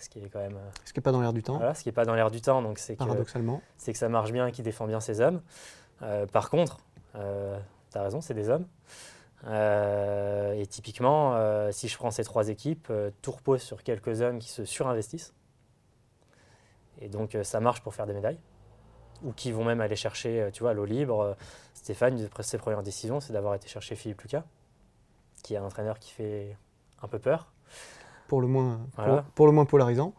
ce 0.00 0.08
qui 0.10 0.18
est 0.18 0.28
quand 0.28 0.40
même. 0.40 0.56
euh, 0.56 0.70
Ce 0.84 0.92
qui 0.92 0.98
n'est 0.98 1.02
pas 1.02 1.12
dans 1.12 1.20
l'air 1.22 1.32
du 1.32 1.42
temps, 1.42 1.56
voilà, 1.56 1.74
ce 1.74 1.82
qui 1.82 1.88
n'est 1.88 1.94
pas 1.94 2.04
dans 2.04 2.14
l'air 2.14 2.30
du 2.30 2.40
temps, 2.42 2.60
donc 2.62 2.78
c'est 2.78 2.94
que, 2.94 2.98
paradoxalement. 2.98 3.62
c'est 3.78 3.92
que 3.92 3.98
ça 3.98 4.08
marche 4.10 4.30
bien 4.32 4.46
et 4.46 4.52
qu'il 4.52 4.64
défend 4.64 4.86
bien 4.86 5.00
ses 5.00 5.20
hommes. 5.20 5.40
Par 6.32 6.50
contre, 6.50 6.78
tu 7.14 7.18
as 7.98 8.02
raison, 8.02 8.20
c'est 8.20 8.34
des 8.34 8.50
hommes. 8.50 8.66
Euh, 9.46 10.52
et 10.54 10.66
typiquement, 10.66 11.34
euh, 11.36 11.70
si 11.70 11.88
je 11.88 11.96
prends 11.96 12.10
ces 12.10 12.24
trois 12.24 12.48
équipes, 12.48 12.88
euh, 12.90 13.10
tout 13.22 13.30
repose 13.30 13.62
sur 13.62 13.82
quelques 13.82 14.20
hommes 14.20 14.38
qui 14.38 14.48
se 14.48 14.64
surinvestissent. 14.64 15.32
Et 17.00 17.08
donc, 17.08 17.36
ça 17.42 17.60
marche 17.60 17.82
pour 17.82 17.94
faire 17.94 18.06
des 18.06 18.14
médailles. 18.14 18.40
Ou 19.22 19.32
qui 19.32 19.52
vont 19.52 19.64
même 19.64 19.80
aller 19.80 19.96
chercher, 19.96 20.50
tu 20.52 20.62
vois, 20.62 20.70
à 20.70 20.74
l'eau 20.74 20.84
libre. 20.84 21.36
Stéphane, 21.74 22.18
une 22.18 22.24
de 22.24 22.42
ses 22.42 22.58
premières 22.58 22.82
décisions, 22.82 23.20
c'est 23.20 23.32
d'avoir 23.32 23.54
été 23.54 23.66
chercher 23.68 23.94
Philippe 23.96 24.20
Lucas, 24.22 24.44
qui 25.42 25.54
est 25.54 25.56
un 25.58 25.64
entraîneur 25.64 25.98
qui 25.98 26.10
fait 26.12 26.56
un 27.02 27.08
peu 27.08 27.18
peur. 27.18 27.52
Pour 28.28 28.40
le 28.40 28.46
moins, 28.46 28.80
pour- 28.94 29.04
Voilà. 29.04 29.24
pour 29.34 29.46
le 29.46 29.52
moins 29.52 29.64
polarisant. 29.64 30.12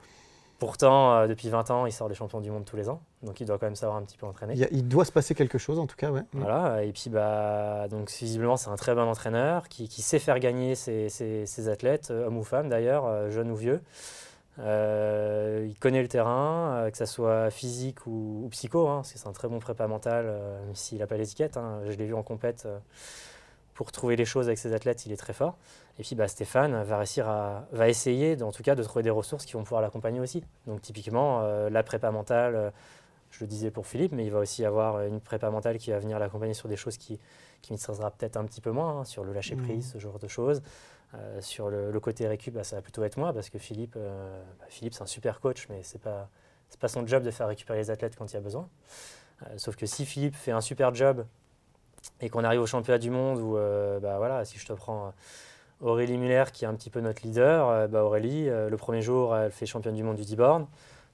Pourtant, 0.60 1.14
euh, 1.14 1.28
depuis 1.28 1.50
20 1.50 1.70
ans, 1.70 1.86
il 1.86 1.92
sort 1.92 2.10
des 2.10 2.16
champions 2.16 2.42
du 2.42 2.50
monde 2.50 2.66
tous 2.66 2.78
les 2.78 2.90
ans, 2.90 3.00
donc 3.22 3.40
il 3.42 3.46
doit 3.46 3.60
quand 3.60 3.68
même 3.68 3.76
savoir 3.76 3.98
un 4.00 4.02
petit 4.02 4.18
peu 4.18 4.26
entraîner. 4.26 4.54
Il, 4.54 4.60
y 4.60 4.64
a- 4.64 4.70
il 4.72 4.88
doit 4.88 5.06
se 5.06 5.12
passer 5.12 5.36
quelque 5.36 5.60
chose, 5.60 5.78
en 5.78 5.86
tout 5.86 5.96
cas, 5.96 6.10
ouais. 6.10 6.24
Voilà, 6.34 6.84
et 6.84 6.92
puis 6.92 7.12
bah, 7.12 7.88
donc 7.90 8.10
visiblement 8.12 8.58
c'est 8.58 8.70
un 8.72 8.76
très 8.76 8.96
bon 8.96 9.04
entraîneur 9.08 9.70
qui, 9.70 9.88
qui 9.88 10.02
sait 10.02 10.18
faire 10.18 10.40
gagner 10.40 10.74
ses, 10.74 11.10
ses- 11.10 11.46
ses 11.46 11.70
athlètes, 11.70 12.10
euh, 12.10 12.26
hommes 12.26 12.38
ou 12.38 12.44
femmes 12.44 12.70
d'ailleurs, 12.70 13.06
euh, 13.06 13.30
jeunes 13.30 13.52
ou 13.52 13.56
vieux. 13.56 13.82
Euh, 14.60 15.68
il 15.70 15.78
connaît 15.78 16.02
le 16.02 16.08
terrain, 16.08 16.90
que 16.92 16.98
ce 16.98 17.06
soit 17.06 17.52
physique 17.52 18.08
ou, 18.08 18.42
ou 18.46 18.50
psycho, 18.50 18.88
hein, 18.88 18.96
parce 18.98 19.14
que 19.14 19.20
c'est 19.20 19.28
un 19.28 19.34
très 19.34 19.48
bon 19.48 19.60
prépa 19.60 19.86
mental, 19.88 20.26
même 20.66 20.74
s'il 20.74 20.98
n'a 20.98 21.06
pas 21.08 21.18
l'étiquette. 21.18 21.58
hein. 21.58 21.82
je 21.86 21.92
l'ai 21.92 22.06
vu 22.06 22.16
en 22.16 22.24
compète, 22.24 22.68
pour 23.78 23.92
trouver 23.92 24.16
les 24.16 24.26
choses 24.26 24.48
avec 24.48 24.58
ses 24.58 24.74
athlètes, 24.74 25.06
il 25.06 25.12
est 25.12 25.18
très 25.18 25.34
fort. 25.34 25.56
Et 26.00 26.04
puis 26.04 26.16
bah, 26.16 26.28
Stéphane 26.28 26.82
va 26.84 26.98
réussir 26.98 27.30
à, 27.30 27.68
va 27.72 27.88
essayer, 27.88 28.42
en 28.42 28.52
tout 28.52 28.64
cas, 28.64 28.74
de 28.74 28.82
trouver 28.82 29.04
des 29.04 29.12
ressources 29.12 29.46
qui 29.46 29.54
vont 29.54 29.64
pouvoir 29.64 29.84
l'accompagner 29.84 30.20
aussi. 30.20 30.44
Donc 30.66 30.82
typiquement, 30.82 31.42
euh, 31.44 31.70
la 31.70 31.84
prépa 31.84 32.10
mentale, 32.10 32.56
euh, 32.56 32.72
je 33.30 33.42
le 33.44 33.48
disais 33.48 33.70
pour 33.70 33.86
Philippe, 33.86 34.14
mais 34.14 34.26
il 34.26 34.32
va 34.32 34.40
aussi 34.40 34.66
avoir 34.66 35.04
une 35.04 35.22
prépa 35.22 35.52
mentale 35.52 35.78
qui 35.78 35.92
va 35.92 36.00
venir 36.00 36.18
l'accompagner 36.18 36.56
sur 36.56 36.68
des 36.68 36.76
choses 36.76 36.98
qui, 36.98 37.20
qui 37.62 37.72
maîtrisera 37.72 38.10
peut-être 38.10 38.36
un 38.36 38.46
petit 38.46 38.62
peu 38.62 38.72
moins, 38.72 39.02
hein, 39.02 39.06
sur 39.06 39.24
le 39.24 39.32
lâcher 39.32 39.56
prise, 39.56 39.86
Mhm. 39.86 39.92
ce 39.94 39.98
genre 40.00 40.18
de 40.18 40.28
choses. 40.28 40.64
Euh, 41.14 41.40
sur 41.42 41.70
le, 41.70 41.92
le 41.92 42.00
côté 42.00 42.28
récup, 42.28 42.56
bah, 42.56 42.64
ça 42.64 42.78
va 42.78 42.82
plutôt 42.82 43.04
être 43.04 43.18
moi, 43.18 43.32
parce 43.32 43.52
que 43.52 43.60
Philippe, 43.60 43.96
bah, 43.96 44.66
Philippe 44.70 44.96
c'est 44.96 45.04
un 45.04 45.06
super 45.06 45.40
coach, 45.40 45.68
mais 45.70 45.82
c'est 45.84 46.02
pas 46.02 46.30
c'est 46.70 46.80
pas 46.80 46.88
son 46.90 47.06
job 47.06 47.22
de 47.22 47.30
faire 47.32 47.48
récupérer 47.48 47.78
les 47.78 47.92
athlètes 47.92 48.16
quand 48.18 48.30
il 48.32 48.34
y 48.34 48.38
a 48.38 48.42
besoin. 48.42 48.68
Sauf 49.58 49.76
que 49.76 49.86
si 49.86 50.04
Philippe 50.06 50.36
fait 50.36 50.52
un 50.52 50.62
super 50.62 50.94
job 50.96 51.26
et 52.22 52.30
qu'on 52.30 52.44
arrive 52.44 52.62
au 52.62 52.66
championnat 52.66 52.98
du 52.98 53.10
monde 53.10 53.40
où, 53.40 53.58
euh, 53.58 54.00
bah, 54.00 54.18
voilà, 54.18 54.46
si 54.46 54.58
je 54.58 54.66
te 54.66 54.74
prends 54.74 55.08
euh, 55.08 55.10
Aurélie 55.82 56.18
Muller 56.18 56.46
qui 56.52 56.66
est 56.66 56.68
un 56.68 56.74
petit 56.74 56.90
peu 56.90 57.00
notre 57.00 57.22
leader, 57.24 57.70
euh, 57.70 57.88
bah, 57.88 58.04
Aurélie, 58.04 58.46
le 58.46 58.76
premier 58.78 59.02
jour, 59.02 59.36
elle 59.36 59.52
fait 59.52 59.66
championne 59.66 59.96
du 59.96 60.04
monde 60.04 60.18
du 60.18 60.24
10 60.24 60.36
bornes. 60.36 60.68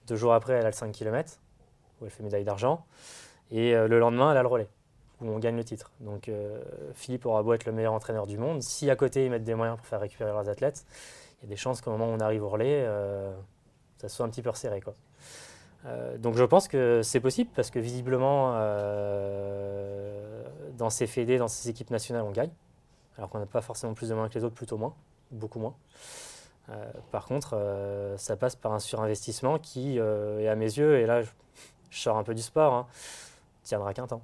Deux 0.08 0.16
jours 0.16 0.34
après, 0.34 0.54
elle 0.54 0.66
a 0.66 0.70
le 0.70 0.76
5 0.76 0.92
km, 0.92 1.40
où 2.00 2.06
elle 2.06 2.12
fait 2.12 2.24
médaille 2.24 2.44
d'argent. 2.44 2.86
Et 3.52 3.74
le 3.74 4.00
lendemain, 4.00 4.32
elle 4.32 4.38
a 4.38 4.42
le 4.42 4.48
relais, 4.48 4.68
où 5.22 5.30
on 5.30 5.38
gagne 5.38 5.56
le 5.56 5.64
titre. 5.64 5.92
Donc 6.00 6.30
Philippe 6.96 7.26
aura 7.26 7.44
beau 7.44 7.54
être 7.54 7.66
le 7.66 7.72
meilleur 7.72 7.94
entraîneur 7.94 8.26
du 8.26 8.38
monde. 8.38 8.62
Si 8.64 8.90
à 8.90 8.96
côté, 8.96 9.26
ils 9.26 9.32
mettent 9.32 9.44
des 9.44 9.54
moyens 9.54 9.78
pour 9.78 9.86
faire 9.86 10.02
récupérer 10.02 10.32
leurs 10.32 10.50
athlètes, 10.50 10.86
il 11.40 11.46
y 11.46 11.48
a 11.48 11.50
des 11.50 11.56
chances 11.56 11.82
qu'au 11.82 11.92
moment 11.92 12.08
où 12.08 12.12
on 12.12 12.20
arrive 12.20 12.44
au 12.44 12.50
relais, 12.50 12.86
ça 13.98 14.10
soit 14.10 14.26
un 14.26 14.30
petit 14.30 14.42
peu 14.42 14.50
resserré. 14.50 14.82
Quoi. 14.82 14.94
Donc 16.18 16.36
je 16.36 16.44
pense 16.44 16.68
que 16.68 17.02
c'est 17.04 17.22
possible, 17.22 17.52
parce 17.56 17.70
que 17.70 17.80
visiblement, 17.80 18.56
dans 20.74 20.90
ces 20.90 21.08
fédés, 21.08 21.38
dans 21.38 21.48
ces 21.48 21.70
équipes 21.70 21.90
nationales, 21.90 22.24
on 22.24 22.32
gagne. 22.32 22.52
Alors 23.18 23.30
qu'on 23.30 23.40
n'a 23.40 23.46
pas 23.46 23.62
forcément 23.62 23.94
plus 23.94 24.10
de 24.10 24.14
moyens 24.14 24.34
que 24.34 24.40
les 24.40 24.46
autres, 24.46 24.56
plutôt 24.56 24.78
moins, 24.78 24.94
beaucoup 25.32 25.60
moins. 25.60 25.76
Euh, 26.70 26.92
par 27.12 27.26
contre, 27.26 27.56
euh, 27.56 28.18
ça 28.18 28.36
passe 28.36 28.56
par 28.56 28.74
un 28.74 28.80
surinvestissement 28.80 29.60
qui, 29.60 30.00
euh, 30.00 30.40
est 30.40 30.48
à 30.48 30.56
mes 30.56 30.66
yeux, 30.66 31.00
et 31.00 31.06
là 31.06 31.22
je, 31.22 31.30
je 31.90 32.00
sors 32.00 32.18
un 32.18 32.24
peu 32.24 32.34
du 32.34 32.42
sport, 32.42 32.74
hein, 32.74 32.88
tiendra 33.64 33.94
qu'un 33.94 34.08
temps. 34.08 34.24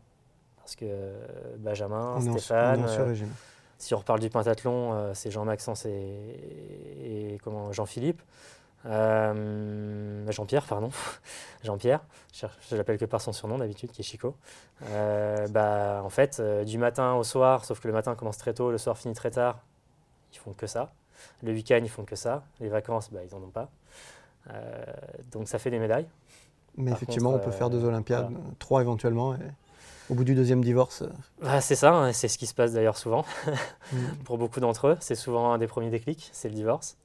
Parce 0.57 0.75
que 0.75 0.85
Benjamin, 1.57 2.15
On 2.15 2.27
on 2.27 2.37
Stéphane, 2.37 2.85
si 3.77 3.93
on 3.93 3.97
reparle 3.97 4.19
du 4.19 4.29
pentathlon, 4.29 5.13
c'est 5.13 5.31
Jean-Maxence 5.31 5.85
et, 5.85 5.89
et 5.91 7.37
comment, 7.43 7.71
Jean-Philippe. 7.71 8.21
Euh, 8.85 10.31
Jean-Pierre, 10.31 10.65
pardon. 10.65 10.89
Jean-Pierre, 11.63 12.01
je, 12.33 12.45
je 12.69 12.75
l'appelle 12.75 12.97
que 12.97 13.05
par 13.05 13.21
son 13.21 13.33
surnom 13.33 13.57
d'habitude, 13.57 13.91
qui 13.91 14.01
est 14.01 14.05
Chico. 14.05 14.35
Euh, 14.85 15.47
bah, 15.49 16.01
en 16.03 16.09
fait, 16.09 16.39
euh, 16.39 16.63
du 16.63 16.77
matin 16.77 17.13
au 17.15 17.23
soir, 17.23 17.65
sauf 17.65 17.79
que 17.79 17.87
le 17.87 17.93
matin 17.93 18.15
commence 18.15 18.37
très 18.37 18.53
tôt, 18.53 18.71
le 18.71 18.77
soir 18.77 18.97
finit 18.97 19.13
très 19.13 19.31
tard, 19.31 19.59
ils 20.33 20.37
font 20.37 20.53
que 20.53 20.67
ça. 20.67 20.93
Le 21.43 21.51
week-end, 21.51 21.81
ils 21.83 21.89
font 21.89 22.05
que 22.05 22.15
ça. 22.15 22.43
Les 22.59 22.69
vacances, 22.69 23.11
bah, 23.11 23.19
ils 23.23 23.35
n'en 23.35 23.43
ont 23.43 23.51
pas. 23.51 23.69
Donc 25.31 25.47
ça 25.47 25.59
fait 25.59 25.69
des 25.69 25.77
médailles. 25.77 26.07
Mais 26.75 26.91
par 26.91 26.97
effectivement, 26.97 27.31
contre, 27.33 27.43
on 27.43 27.45
peut 27.45 27.55
faire 27.55 27.69
deux 27.69 27.83
Olympiades, 27.83 28.29
voilà. 28.31 28.45
trois 28.57 28.81
éventuellement. 28.81 29.35
Et 29.35 29.39
au 30.09 30.15
bout 30.15 30.23
du 30.23 30.33
deuxième 30.33 30.63
divorce, 30.63 31.03
Bah, 31.41 31.61
c'est 31.61 31.75
ça, 31.75 31.93
hein, 31.93 32.13
c'est 32.13 32.27
ce 32.27 32.37
qui 32.37 32.47
se 32.47 32.55
passe 32.55 32.73
d'ailleurs 32.73 32.97
souvent. 32.97 33.25
pour 34.23 34.39
beaucoup 34.39 34.59
d'entre 34.59 34.87
eux. 34.87 34.97
C'est 35.01 35.15
souvent 35.15 35.53
un 35.53 35.57
des 35.59 35.67
premiers 35.67 35.91
déclics, 35.91 36.29
c'est 36.31 36.49
le 36.49 36.55
divorce. 36.55 36.97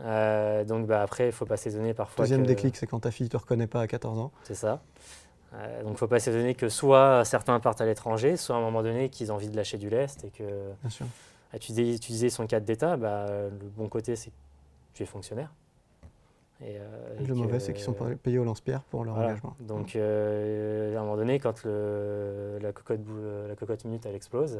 Euh, 0.00 0.64
donc 0.64 0.86
bah, 0.86 1.02
après, 1.02 1.24
il 1.24 1.28
ne 1.28 1.32
faut 1.32 1.46
pas 1.46 1.56
s'étonner 1.56 1.94
parfois. 1.94 2.24
deuxième 2.24 2.42
que- 2.42 2.46
déclic, 2.48 2.76
c'est 2.76 2.86
quand 2.86 3.00
ta 3.00 3.10
fille 3.10 3.24
ne 3.26 3.30
te 3.30 3.36
reconnaît 3.36 3.66
pas 3.66 3.80
à 3.80 3.86
14 3.86 4.18
ans. 4.18 4.30
C'est 4.44 4.54
ça. 4.54 4.80
Euh, 5.54 5.78
donc 5.80 5.88
il 5.88 5.92
ne 5.92 5.96
faut 5.98 6.06
pas 6.08 6.20
s'étonner 6.20 6.54
que 6.54 6.68
soit 6.68 7.24
certains 7.24 7.58
partent 7.58 7.80
à 7.80 7.86
l'étranger, 7.86 8.36
soit 8.36 8.54
à 8.56 8.58
un 8.58 8.62
moment 8.62 8.82
donné 8.82 9.08
qu'ils 9.08 9.32
ont 9.32 9.36
envie 9.36 9.48
de 9.48 9.56
lâcher 9.56 9.78
du 9.78 9.88
lest 9.90 10.24
et 10.24 10.30
que. 10.30 10.44
Bien 10.82 10.90
sûr. 10.90 11.06
Ah, 11.52 11.58
tu, 11.58 11.72
tu 11.72 12.12
disais 12.12 12.28
son 12.28 12.46
cadre 12.46 12.66
d'État, 12.66 12.96
bah, 12.98 13.26
le 13.28 13.68
bon 13.76 13.88
côté 13.88 14.14
c'est 14.16 14.28
que 14.30 14.34
tu 14.94 15.02
es 15.02 15.06
fonctionnaire. 15.06 15.50
Et, 16.60 16.76
euh, 16.76 17.20
et 17.20 17.24
Le 17.24 17.34
mauvais, 17.34 17.60
c'est 17.60 17.72
qu'ils 17.72 17.84
sont 17.84 17.92
pas 17.92 18.06
payés 18.20 18.38
au 18.38 18.44
lance-pierre 18.44 18.82
pour 18.82 19.04
leur 19.04 19.14
voilà. 19.14 19.30
engagement. 19.30 19.54
Donc, 19.60 19.94
à 19.94 19.98
un 20.00 21.00
moment 21.02 21.16
donné, 21.16 21.38
quand 21.38 21.62
le- 21.64 22.58
la, 22.60 22.72
cocotte, 22.72 23.00
bou- 23.00 23.46
la 23.48 23.54
cocotte 23.54 23.84
minute 23.84 24.04
elle 24.06 24.16
explose, 24.16 24.58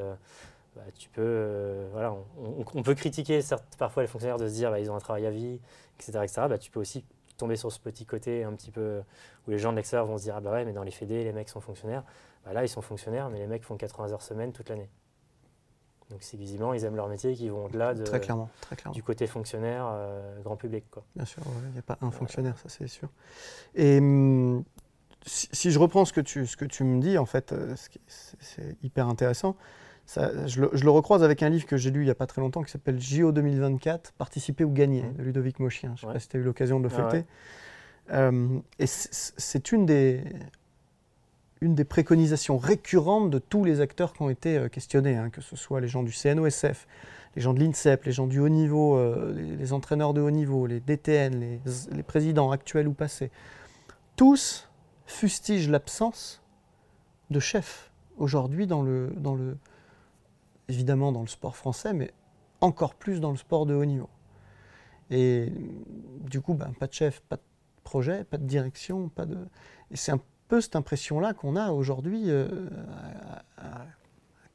bah, 0.77 0.83
tu 0.97 1.09
peux, 1.11 1.23
euh, 1.25 1.89
voilà, 1.93 2.13
on, 2.13 2.61
on- 2.61 2.65
on 2.75 2.83
peut 2.83 2.95
critiquer 2.95 3.43
certes, 3.43 3.65
parfois 3.79 4.03
les 4.03 4.09
fonctionnaires 4.09 4.37
de 4.39 4.49
se 4.49 4.55
dire 4.55 4.71
bah, 4.71 4.81
ils 4.81 4.91
ont 4.91 4.95
un 4.97 5.01
travail 5.01 5.27
à 5.27 5.31
vie, 5.31 5.61
etc. 5.99 6.21
etc. 6.23 6.43
Bah, 6.49 6.59
tu 6.59 6.71
peux 6.71 6.81
aussi 6.81 7.05
tomber 7.37 7.57
sur 7.57 7.71
ce 7.73 7.79
petit 7.81 8.05
côté 8.07 8.43
un 8.45 8.53
petit 8.55 8.71
peu 8.71 9.01
où 9.47 9.51
les 9.51 9.59
gens 9.59 9.71
de 9.73 9.77
l'extérieur 9.77 10.07
vont 10.07 10.19
se 10.19 10.25
dire 10.25 10.35
ah 10.37 10.41
bah 10.41 10.51
ouais, 10.53 10.65
mais 10.65 10.73
dans 10.73 10.83
les 10.83 10.91
fédés, 10.91 11.25
les 11.25 11.33
mecs 11.33 11.49
sont 11.49 11.61
fonctionnaires. 11.61 12.05
Bah, 12.45 12.53
là, 12.53 12.65
ils 12.65 12.69
sont 12.69 12.83
fonctionnaires, 12.83 13.29
mais 13.31 13.39
les 13.39 13.47
mecs 13.47 13.65
font 13.65 13.77
80 13.77 14.13
heures 14.13 14.23
semaine 14.23 14.53
toute 14.53 14.69
l'année. 14.69 14.89
Donc, 16.11 16.23
c'est 16.23 16.39
visiblement, 16.39 16.73
ils 16.73 16.85
aiment 16.85 16.97
leur 16.97 17.09
métier 17.09 17.35
qui 17.35 17.51
vont 17.51 17.67
au-delà 17.67 17.93
de, 17.93 18.03
Très 18.03 18.19
clairement, 18.21 18.49
très 18.63 18.77
clairement. 18.77 18.95
du 18.95 19.03
côté 19.03 19.27
fonctionnaire 19.27 19.87
euh, 19.91 20.41
grand 20.41 20.57
public. 20.57 20.85
Quoi. 20.91 21.05
Bien 21.15 21.27
sûr, 21.27 21.43
il 21.67 21.73
n'y 21.73 21.79
a 21.79 21.83
pas 21.83 21.99
un 22.01 22.11
fonctionnaire, 22.11 22.57
ça 22.59 22.71
c'est 22.71 22.89
sûr. 22.89 23.11
Et 23.75 23.99
hum, 23.99 24.65
si, 25.27 25.49
si 25.53 25.71
je 25.71 25.79
reprends 25.79 26.07
ce 26.07 26.15
que 26.15 26.23
tu, 26.23 26.47
ce 26.47 26.57
que 26.57 26.65
tu 26.65 26.83
me 26.85 26.99
dis, 27.03 27.19
en 27.19 27.27
fait, 27.27 27.53
euh, 27.53 27.75
c'est 28.09 28.77
hyper 28.83 29.07
intéressant. 29.07 29.55
Ça, 30.09 30.47
je, 30.47 30.63
le, 30.63 30.71
je 30.73 30.85
le 30.85 30.91
recroise 30.91 31.23
avec 31.23 31.43
un 31.43 31.51
livre 31.51 31.67
que 31.67 31.77
j'ai 31.77 31.91
lu 31.91 32.01
il 32.01 32.05
n'y 32.07 32.11
a 32.11 32.15
pas 32.15 32.27
très 32.27 32.41
longtemps 32.41 32.63
qui 32.63 32.71
s'appelle 32.73 32.99
JO 32.99 33.31
2024, 33.31 34.13
Participer 34.13 34.65
ou 34.65 34.71
gagner, 34.73 35.03
Mhm. 35.03 35.13
de 35.19 35.23
Ludovic 35.23 35.61
Mochien. 35.61 35.91
Je 35.91 35.93
ne 35.93 35.99
sais 35.99 36.07
Ouais. 36.07 36.13
pas 36.15 36.19
si 36.21 36.29
tu 36.31 36.39
as 36.39 36.41
eu 36.41 36.45
l'occasion 36.45 36.81
de 36.81 36.85
le 36.89 36.91
Ah 36.95 36.97
ouais. 36.97 37.11
feuilleter. 37.11 37.27
Euh, 38.13 38.59
et 38.79 38.87
c'est 38.87 39.71
une 39.71 39.85
des, 39.85 40.25
une 41.61 41.75
des 41.75 41.85
préconisations 41.85 42.57
récurrentes 42.57 43.29
de 43.29 43.39
tous 43.39 43.65
les 43.65 43.83
acteurs 43.83 44.15
qui 44.15 44.23
ont 44.23 44.31
été 44.31 44.57
euh, 44.57 44.69
questionnés, 44.71 45.15
hein, 45.17 45.29
que 45.29 45.43
ce 45.43 45.57
soit 45.57 45.83
les 45.83 45.89
gens 45.89 46.03
du 46.03 46.13
CNOSF, 46.13 46.87
les 47.37 47.43
gens 47.43 47.53
de 47.53 47.61
l'INSEP, 47.61 48.05
les 48.05 48.13
gens 48.13 48.27
du 48.27 48.39
haut 48.39 48.49
niveau, 48.49 48.97
euh, 48.97 49.35
les, 49.37 49.57
les 49.57 49.73
entraîneurs 49.75 50.15
de 50.15 50.23
haut 50.23 50.31
niveau, 50.31 50.67
les 50.67 50.81
DTN, 50.81 51.39
les, 51.39 51.61
les 51.93 52.03
présidents 52.03 52.51
actuels 52.51 52.89
ou 52.89 52.95
passés, 52.95 53.31
tous 54.17 54.71
fustigent 55.05 55.69
l'absence 55.69 56.41
de 57.31 57.41
chef 57.41 57.91
aujourd'hui 58.17 58.67
dans 58.67 58.81
le, 58.81 59.11
dans 59.19 59.35
le, 59.35 59.59
évidemment 60.69 61.13
dans 61.13 61.23
le 61.23 61.29
sport 61.29 61.57
français, 61.57 61.93
mais 61.93 62.13
encore 62.61 62.95
plus 62.95 63.21
dans 63.21 63.31
le 63.31 63.37
sport 63.37 63.67
de 63.67 63.75
haut 63.75 63.85
niveau. 63.85 64.09
Et 65.11 65.53
du 66.21 66.41
coup, 66.41 66.55
ben, 66.55 66.73
pas 66.79 66.87
de 66.87 66.93
chef, 66.93 67.21
pas 67.21 67.37
de 67.37 67.43
projet, 67.83 68.25
pas 68.25 68.37
de 68.37 68.45
direction, 68.45 69.09
pas 69.09 69.25
de. 69.25 69.37
Et 69.91 69.97
c'est 69.97 70.13
un 70.13 70.21
peu 70.49 70.61
cette 70.61 70.77
impression-là 70.77 71.33
qu'on 71.35 71.57
a 71.57 71.71
aujourd'hui, 71.71 72.25
euh, 72.27 72.69
à, 73.57 73.67
à 73.81 73.87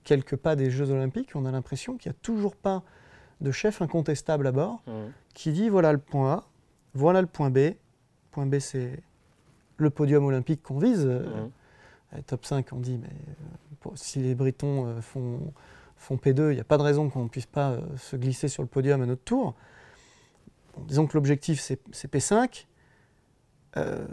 quelques 0.04 0.36
pas 0.36 0.56
des 0.56 0.70
Jeux 0.70 0.92
Olympiques. 0.92 1.32
On 1.36 1.46
a 1.46 1.52
l'impression 1.52 1.98
qu'il 1.98 2.12
n'y 2.12 2.16
a 2.16 2.20
toujours 2.22 2.56
pas 2.56 2.84
de 3.42 3.52
chef 3.52 3.82
incontestable 3.82 4.48
à 4.48 4.52
bord 4.52 4.84
qui 5.34 5.52
dit 5.52 5.70
voilà 5.70 5.92
le 5.92 5.98
point 5.98 6.32
A, 6.34 6.44
voilà 6.94 7.22
le 7.22 7.28
point 7.28 7.50
B. 7.50 7.74
Point 8.32 8.46
B, 8.46 8.60
c'est 8.60 9.02
le 9.78 9.90
podium 9.90 10.26
olympique 10.26 10.62
qu'on 10.62 10.78
vise. 10.78 11.06
Mhm. 11.06 11.52
euh, 12.14 12.22
top 12.28 12.46
5, 12.46 12.68
on 12.74 12.80
dit 12.80 12.98
mais 12.98 13.10
euh, 13.88 13.90
si 13.96 14.20
les 14.20 14.36
Britons 14.36 15.02
font, 15.02 15.52
font 16.04 16.16
P2, 16.18 16.52
il 16.52 16.56
n'y 16.56 16.60
a 16.60 16.66
pas 16.66 16.78
de 16.78 16.84
raison 16.84 17.10
qu'on 17.10 17.24
ne 17.24 17.30
puisse 17.30 17.46
pas 17.46 17.72
euh, 17.72 17.82
se 17.98 18.16
glisser 18.16 18.50
sur 18.50 18.62
le 18.62 18.68
podium 18.68 19.02
à 19.02 19.06
notre 19.06 19.24
tour. 19.24 19.56
Disons 20.78 21.08
que 21.08 21.14
l'objectif, 21.14 21.62
c'est 21.62 21.80
c'est 21.92 22.12
P5, 22.12 22.66
euh, 23.78 24.06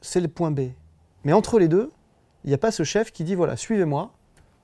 c'est 0.00 0.20
le 0.20 0.28
point 0.28 0.50
B. 0.50 0.70
Mais 1.24 1.32
entre 1.32 1.58
les 1.58 1.68
deux, 1.68 1.90
il 2.44 2.48
n'y 2.48 2.54
a 2.54 2.58
pas 2.58 2.70
ce 2.70 2.84
chef 2.84 3.12
qui 3.12 3.24
dit 3.24 3.34
voilà, 3.34 3.56
suivez-moi, 3.56 4.12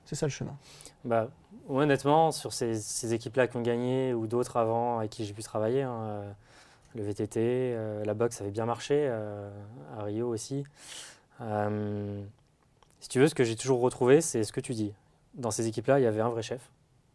c'est 0.05 0.15
ça 0.15 0.25
le 0.25 0.31
chemin. 0.31 0.57
Bah, 1.03 1.29
honnêtement, 1.67 2.31
sur 2.31 2.53
ces, 2.53 3.13
équipes-là 3.13 3.47
qui 3.47 3.57
ont 3.57 3.61
gagné 3.61 4.13
ou 4.13 4.27
d'autres 4.27 4.57
avant 4.57 4.99
avec 4.99 5.11
qui 5.11 5.25
j'ai 5.25 5.33
pu 5.33 5.43
travailler, 5.43 5.81
hein, 5.81 5.99
euh, 6.01 6.31
le 6.95 7.03
VTT, 7.03 8.05
la 8.05 8.13
boxe 8.13 8.41
avait 8.41 8.51
bien 8.51 8.65
marché, 8.65 9.07
à 9.07 10.03
Rio 10.03 10.27
aussi. 10.27 10.63
Si 11.39 13.09
tu 13.09 13.19
veux, 13.19 13.27
ce 13.27 13.35
que 13.35 13.43
j'ai 13.43 13.55
toujours 13.55 13.79
retrouvé, 13.79 14.21
c'est 14.21 14.43
ce 14.43 14.51
que 14.51 14.59
tu 14.59 14.73
dis. 14.73 14.91
Dans 15.39 15.51
ces 15.51 15.67
équipes-là, 15.67 15.99
il 15.99 16.03
y 16.03 16.07
avait 16.07 16.21
un 16.21 16.29
vrai 16.29 16.41
chef. 16.41 16.69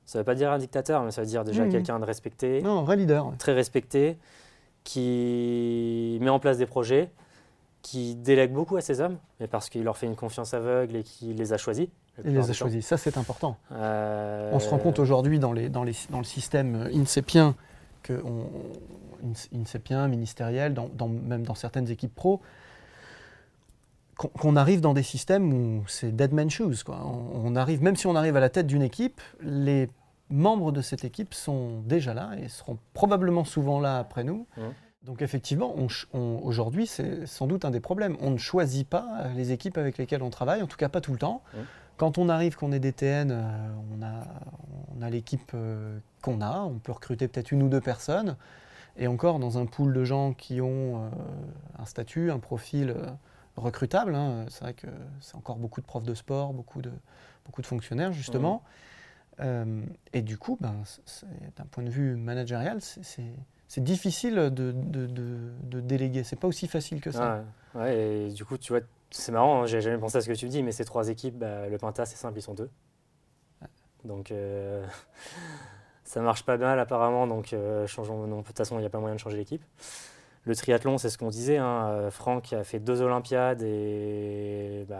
Ça 0.06 0.18
ne 0.18 0.20
veut 0.20 0.24
pas 0.24 0.34
dire 0.34 0.50
un 0.50 0.58
dictateur, 0.58 1.02
mais 1.02 1.10
ça 1.10 1.22
veut 1.22 1.26
dire 1.26 1.44
déjà 1.44 1.66
quelqu'un 1.68 1.98
de 1.98 2.04
respecté, 2.04 2.60
Non, 2.62 2.80
un 2.80 2.82
vrai 2.82 2.96
leader. 2.96 3.26
ouais. 3.26 3.36
très 3.38 3.52
respecté, 3.52 4.18
qui 4.84 6.18
met 6.20 6.30
en 6.30 6.38
place 6.38 6.58
des 6.58 6.66
projets, 6.66 7.10
qui 7.82 8.14
délègue 8.14 8.52
beaucoup 8.52 8.76
à 8.76 8.80
ses 8.80 9.00
hommes, 9.00 9.18
mais 9.40 9.46
parce 9.46 9.68
qu'il 9.68 9.82
leur 9.82 9.96
fait 9.96 10.06
une 10.06 10.16
confiance 10.16 10.54
aveugle 10.54 10.96
et 10.96 11.02
qu'il 11.02 11.36
les 11.36 11.52
a 11.52 11.58
choisis. 11.58 11.88
Il 12.24 12.34
les 12.34 12.50
a 12.50 12.52
choisis, 12.52 12.86
ça 12.86 12.96
c'est 12.96 13.18
important. 13.18 13.56
Euh, 13.72 14.50
On 14.52 14.60
se 14.60 14.68
rend 14.68 14.78
compte 14.78 14.98
aujourd'hui 14.98 15.38
dans, 15.38 15.52
les, 15.52 15.68
dans, 15.68 15.82
les, 15.82 15.94
dans 16.10 16.18
le 16.18 16.24
système 16.24 16.88
INSEPien 16.94 17.56
que 18.02 18.22
on, 18.24 18.46
INSEPien, 19.54 20.06
ministériel, 20.08 20.74
dans, 20.74 21.08
même 21.08 21.44
dans 21.44 21.54
certaines 21.54 21.90
équipes 21.90 22.14
pro, 22.14 22.40
qu'on 24.16 24.56
arrive 24.56 24.80
dans 24.80 24.94
des 24.94 25.02
systèmes 25.02 25.52
où 25.52 25.84
c'est 25.86 26.14
dead 26.14 26.32
man 26.32 26.50
shoes. 26.50 26.84
Quoi. 26.84 27.00
On, 27.04 27.56
arrive, 27.56 27.82
même 27.82 27.96
si 27.96 28.06
on 28.06 28.14
arrive 28.14 28.36
à 28.36 28.40
la 28.40 28.50
tête 28.50 28.66
d'une 28.66 28.82
équipe, 28.82 29.20
les 29.40 29.88
membres 30.30 30.72
de 30.72 30.80
cette 30.80 31.04
équipe 31.04 31.34
sont 31.34 31.80
déjà 31.80 32.14
là 32.14 32.30
et 32.40 32.48
seront 32.48 32.78
probablement 32.92 33.44
souvent 33.44 33.80
là 33.80 33.98
après 33.98 34.24
nous. 34.24 34.46
Donc 35.02 35.20
effectivement, 35.20 35.74
aujourd'hui, 36.12 36.86
c'est 36.86 37.26
sans 37.26 37.46
doute 37.46 37.64
un 37.64 37.70
des 37.70 37.80
problèmes. 37.80 38.16
On 38.20 38.30
ne 38.30 38.38
choisit 38.38 38.88
pas 38.88 39.24
les 39.36 39.52
équipes 39.52 39.76
avec 39.76 39.98
lesquelles 39.98 40.22
on 40.22 40.30
travaille, 40.30 40.62
en 40.62 40.66
tout 40.66 40.78
cas 40.78 40.88
pas 40.88 41.00
tout 41.00 41.12
le 41.12 41.18
temps. 41.18 41.42
Quand 41.96 42.18
on 42.18 42.28
arrive, 42.28 42.56
qu'on 42.56 42.72
est 42.72 42.80
DTN, 42.80 43.30
euh, 43.30 43.42
on 43.96 44.02
a, 44.02 44.24
on 44.96 45.02
a 45.02 45.10
l'équipe 45.10 45.52
euh, 45.54 45.98
qu'on 46.22 46.40
a, 46.40 46.60
on 46.60 46.78
peut 46.78 46.90
recruter 46.90 47.28
peut-être 47.28 47.52
une 47.52 47.62
ou 47.62 47.68
deux 47.68 47.80
personnes, 47.80 48.36
et 48.96 49.06
encore 49.06 49.38
dans 49.38 49.58
un 49.58 49.66
pool 49.66 49.92
de 49.92 50.02
gens 50.04 50.32
qui 50.32 50.60
ont 50.60 50.96
euh, 50.96 51.08
un 51.78 51.84
statut, 51.84 52.32
un 52.32 52.40
profil 52.40 52.96
recrutable. 53.56 54.14
Hein. 54.14 54.46
C'est 54.48 54.60
vrai 54.60 54.74
que 54.74 54.86
c'est 55.20 55.36
encore 55.36 55.56
beaucoup 55.56 55.80
de 55.80 55.86
profs 55.86 56.04
de 56.04 56.14
sport, 56.14 56.52
beaucoup 56.52 56.82
de, 56.82 56.92
beaucoup 57.44 57.62
de 57.62 57.66
fonctionnaires 57.66 58.12
justement. 58.12 58.62
et 59.40 60.22
du 60.22 60.38
coup, 60.38 60.58
ben, 60.60 60.82
d'un 61.56 61.64
point 61.66 61.84
de 61.84 61.90
vue 61.90 62.16
managérial, 62.16 62.80
c'est 62.80 63.82
difficile 63.84 64.34
de, 64.36 64.48
de, 64.72 65.06
de, 65.06 65.50
de 65.62 65.80
déléguer. 65.80 66.24
C'est 66.24 66.38
pas 66.38 66.48
aussi 66.48 66.68
facile 66.68 67.00
que 67.00 67.10
ça. 67.10 67.44
Ouais, 67.74 67.96
et 67.96 68.32
du 68.32 68.44
coup, 68.44 68.56
tu 68.56 68.72
vois, 68.72 68.82
c'est 69.10 69.32
marrant, 69.32 69.62
hein, 69.62 69.66
j'ai 69.66 69.80
jamais 69.80 69.98
pensé 69.98 70.18
à 70.18 70.20
ce 70.20 70.28
que 70.28 70.34
tu 70.34 70.48
dis, 70.48 70.62
mais 70.62 70.72
ces 70.72 70.84
trois 70.84 71.08
équipes, 71.08 71.38
bah, 71.38 71.68
le 71.68 71.78
Pinta, 71.78 72.06
c'est 72.06 72.16
simple, 72.16 72.38
ils 72.38 72.42
sont 72.42 72.54
deux. 72.54 72.70
Donc, 74.04 74.30
euh, 74.30 74.86
ça 76.04 76.20
marche 76.20 76.44
pas 76.44 76.56
mal 76.56 76.78
apparemment, 76.78 77.26
donc 77.26 77.52
euh, 77.52 77.86
changeons, 77.86 78.26
non, 78.26 78.40
de 78.40 78.46
toute 78.46 78.56
façon, 78.56 78.76
il 78.76 78.80
n'y 78.80 78.86
a 78.86 78.90
pas 78.90 79.00
moyen 79.00 79.14
de 79.14 79.20
changer 79.20 79.36
l'équipe. 79.36 79.62
Le 80.46 80.54
triathlon, 80.54 80.98
c'est 80.98 81.08
ce 81.08 81.18
qu'on 81.18 81.30
disait. 81.30 81.56
Hein, 81.56 81.86
euh, 81.88 82.10
Franck 82.10 82.52
a 82.52 82.64
fait 82.64 82.78
deux 82.78 83.00
Olympiades 83.00 83.62
et, 83.62 84.84
bah, 84.88 84.98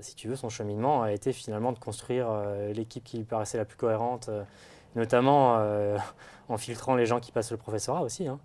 si 0.00 0.14
tu 0.14 0.28
veux, 0.28 0.36
son 0.36 0.48
cheminement 0.48 1.02
a 1.02 1.12
été 1.12 1.32
finalement 1.32 1.72
de 1.72 1.78
construire 1.78 2.28
euh, 2.30 2.72
l'équipe 2.72 3.04
qui 3.04 3.18
lui 3.18 3.24
paraissait 3.24 3.58
la 3.58 3.64
plus 3.64 3.76
cohérente, 3.76 4.30
notamment 4.96 5.58
en 6.48 6.56
filtrant 6.56 6.94
les 6.94 7.06
gens 7.06 7.20
qui 7.20 7.32
passent 7.32 7.52
le 7.52 7.58
professorat 7.58 8.02
aussi. 8.02 8.26
Hein, 8.26 8.38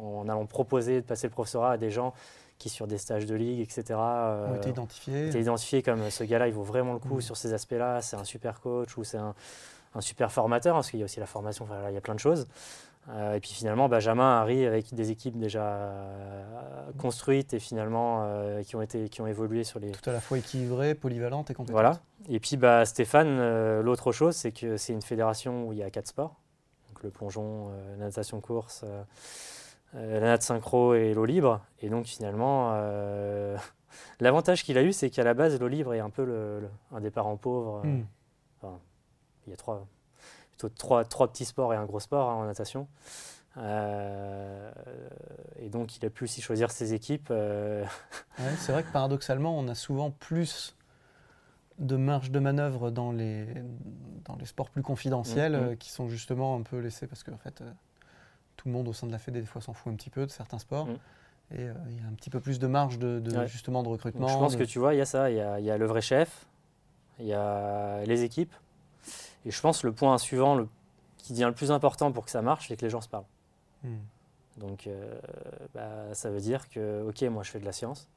en 0.00 0.28
allant 0.28 0.46
proposer 0.46 1.00
de 1.00 1.06
passer 1.06 1.26
le 1.26 1.32
professorat 1.32 1.72
à 1.72 1.76
des 1.76 1.90
gens 1.90 2.14
qui 2.58 2.68
sur 2.68 2.86
des 2.86 2.98
stages 2.98 3.26
de 3.26 3.34
ligue, 3.34 3.60
etc. 3.60 3.84
Euh, 3.90 4.48
ont 4.48 4.56
été 4.56 4.70
identifiés. 4.70 5.28
été 5.28 5.40
identifiés 5.40 5.82
comme 5.82 6.10
ce 6.10 6.24
gars-là, 6.24 6.48
il 6.48 6.54
vaut 6.54 6.64
vraiment 6.64 6.92
le 6.92 6.98
coup 6.98 7.18
mm. 7.18 7.22
sur 7.22 7.36
ces 7.36 7.54
aspects-là, 7.54 8.02
c'est 8.02 8.16
un 8.16 8.24
super 8.24 8.60
coach 8.60 8.96
ou 8.96 9.04
c'est 9.04 9.18
un, 9.18 9.34
super 10.00 10.30
formateur, 10.30 10.74
hein, 10.74 10.78
parce 10.78 10.90
qu'il 10.90 11.00
y 11.00 11.02
a 11.02 11.06
aussi 11.06 11.18
la 11.18 11.26
formation, 11.26 11.64
enfin, 11.64 11.88
il 11.88 11.94
y 11.94 11.96
a 11.96 12.00
plein 12.00 12.14
de 12.14 12.20
choses. 12.20 12.46
Euh, 13.08 13.34
et 13.34 13.40
puis 13.40 13.52
finalement, 13.52 13.88
Benjamin 13.88 14.38
arrive 14.38 14.68
avec 14.68 14.92
des 14.94 15.10
équipes 15.10 15.38
déjà 15.38 15.64
euh, 15.64 16.92
construites 16.98 17.54
et 17.54 17.58
finalement 17.58 18.28
qui, 18.64 18.76
ont 18.76 18.82
été, 18.82 19.08
qui 19.08 19.20
ont 19.22 19.26
évolué 19.26 19.64
sur 19.64 19.80
les... 19.80 19.92
Tout 19.92 20.10
à 20.10 20.12
la 20.12 20.20
fois 20.20 20.38
équilibrées, 20.38 20.94
polyvalentes 20.94 21.50
et 21.50 21.54
compétentes. 21.54 21.72
Voilà. 21.72 22.00
Et 22.28 22.40
puis 22.40 22.56
bah, 22.56 22.84
Stéphane, 22.84 23.80
l'autre 23.80 24.12
chose, 24.12 24.36
c'est 24.36 24.52
que 24.52 24.76
c'est 24.76 24.92
une 24.92 25.02
fédération 25.02 25.66
où 25.66 25.72
il 25.72 25.78
y 25.78 25.82
a 25.82 25.90
quatre 25.90 26.08
sports. 26.08 26.36
Donc 26.88 27.02
le 27.02 27.10
plongeon, 27.10 27.70
la 27.98 28.06
natation 28.06 28.40
course 28.40 28.84
euh, 29.94 30.20
la 30.20 30.26
natte 30.26 30.42
synchro 30.42 30.94
et 30.94 31.14
l'eau 31.14 31.24
libre. 31.24 31.60
Et 31.80 31.88
donc 31.88 32.06
finalement, 32.06 32.72
euh, 32.74 33.56
l'avantage 34.20 34.64
qu'il 34.64 34.76
a 34.78 34.82
eu, 34.82 34.92
c'est 34.92 35.10
qu'à 35.10 35.24
la 35.24 35.34
base, 35.34 35.58
l'eau 35.58 35.68
libre 35.68 35.94
est 35.94 36.00
un 36.00 36.10
peu 36.10 36.24
le, 36.24 36.68
un 36.92 37.00
des 37.00 37.10
parents 37.10 37.36
pauvres. 37.36 37.82
Hmm. 37.84 38.04
il 39.46 39.50
y 39.50 39.52
a 39.52 39.56
trois, 39.56 39.86
plutôt 40.58 40.74
trois, 40.74 41.04
trois, 41.04 41.28
petits 41.28 41.44
sports 41.44 41.72
et 41.72 41.76
un 41.76 41.84
gros 41.84 42.00
sport 42.00 42.30
hein, 42.30 42.34
en 42.34 42.46
natation. 42.46 42.88
Euh, 43.56 44.70
et 45.58 45.68
donc, 45.68 45.96
il 45.96 46.04
a 46.04 46.10
pu 46.10 46.24
aussi 46.24 46.40
choisir 46.40 46.70
ses 46.70 46.94
équipes. 46.94 47.32
c'est 48.58 48.72
vrai 48.72 48.82
que 48.82 48.92
paradoxalement, 48.92 49.56
on 49.56 49.68
a 49.68 49.74
souvent 49.74 50.10
plus 50.10 50.74
de 51.78 51.96
marge 51.96 52.32
de 52.32 52.40
manœuvre 52.40 52.90
dans 52.90 53.12
les, 53.12 53.46
dans 54.24 54.34
les 54.36 54.46
sports 54.46 54.68
plus 54.68 54.82
confidentiels 54.82 55.56
mm, 55.56 55.70
mm. 55.70 55.76
qui 55.76 55.90
sont 55.90 56.08
justement 56.08 56.56
un 56.56 56.62
peu 56.62 56.78
laissés 56.78 57.06
parce 57.06 57.22
que 57.22 57.30
en 57.30 57.38
fait, 57.38 57.62
tout 58.56 58.66
le 58.66 58.74
monde 58.74 58.88
au 58.88 58.92
sein 58.92 59.06
de 59.06 59.12
la 59.12 59.18
Fédé, 59.18 59.40
des 59.40 59.46
fois, 59.46 59.62
s'en 59.62 59.72
fout 59.72 59.92
un 59.92 59.96
petit 59.96 60.10
peu 60.10 60.26
de 60.26 60.30
certains 60.30 60.58
sports. 60.58 60.86
Mm. 60.86 60.98
Et 61.50 61.60
euh, 61.60 61.72
il 61.88 61.96
y 61.96 62.00
a 62.00 62.06
un 62.06 62.12
petit 62.12 62.30
peu 62.30 62.40
plus 62.40 62.58
de 62.58 62.66
marge 62.66 62.98
de, 62.98 63.22
justement 63.46 63.82
de 63.82 63.88
recrutement. 63.88 64.28
je 64.28 64.34
pense 64.34 64.56
que 64.56 64.64
tu 64.64 64.78
vois, 64.78 64.94
il 64.94 64.98
y 64.98 65.00
a 65.00 65.06
ça. 65.06 65.30
Il 65.30 65.36
y 65.36 65.40
a, 65.40 65.60
y 65.60 65.70
a, 65.70 65.78
le 65.78 65.86
vrai 65.86 66.02
chef, 66.02 66.46
il 67.18 67.26
y 67.26 67.32
a 67.32 68.04
les 68.04 68.22
équipes. 68.22 68.52
Et 69.44 69.50
je 69.50 69.60
pense 69.60 69.82
que 69.82 69.86
le 69.86 69.92
point 69.92 70.18
suivant 70.18 70.54
le, 70.54 70.68
qui 71.18 71.32
devient 71.32 71.46
le 71.46 71.54
plus 71.54 71.70
important 71.70 72.12
pour 72.12 72.24
que 72.24 72.30
ça 72.30 72.42
marche, 72.42 72.68
c'est 72.68 72.76
que 72.76 72.84
les 72.84 72.90
gens 72.90 73.00
se 73.00 73.08
parlent. 73.08 73.24
Mm. 73.82 73.96
Donc, 74.58 74.86
euh, 74.86 75.18
bah, 75.74 76.14
ça 76.14 76.30
veut 76.30 76.40
dire 76.40 76.68
que, 76.68 77.06
ok, 77.08 77.22
moi 77.22 77.42
je 77.42 77.50
fais 77.50 77.60
de 77.60 77.64
la 77.64 77.72
science, 77.72 78.08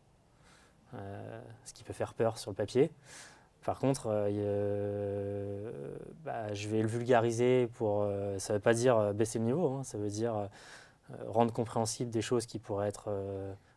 euh, 0.95 1.41
ce 1.65 1.73
qui 1.73 1.83
peut 1.83 1.93
faire 1.93 2.13
peur 2.13 2.37
sur 2.37 2.51
le 2.51 2.55
papier. 2.55 2.91
Par 3.63 3.77
contre, 3.77 4.07
euh, 4.07 5.71
bah, 6.25 6.53
je 6.53 6.67
vais 6.67 6.81
le 6.81 6.87
vulgariser 6.87 7.67
pour. 7.75 8.07
Ça 8.39 8.53
ne 8.53 8.57
veut 8.57 8.61
pas 8.61 8.73
dire 8.73 9.13
baisser 9.13 9.37
le 9.37 9.45
niveau, 9.45 9.75
hein, 9.75 9.83
ça 9.83 9.99
veut 9.99 10.09
dire 10.09 10.49
rendre 11.27 11.53
compréhensible 11.53 12.09
des 12.09 12.21
choses 12.23 12.47
qui 12.47 12.57
pourraient 12.57 12.87
être 12.87 13.11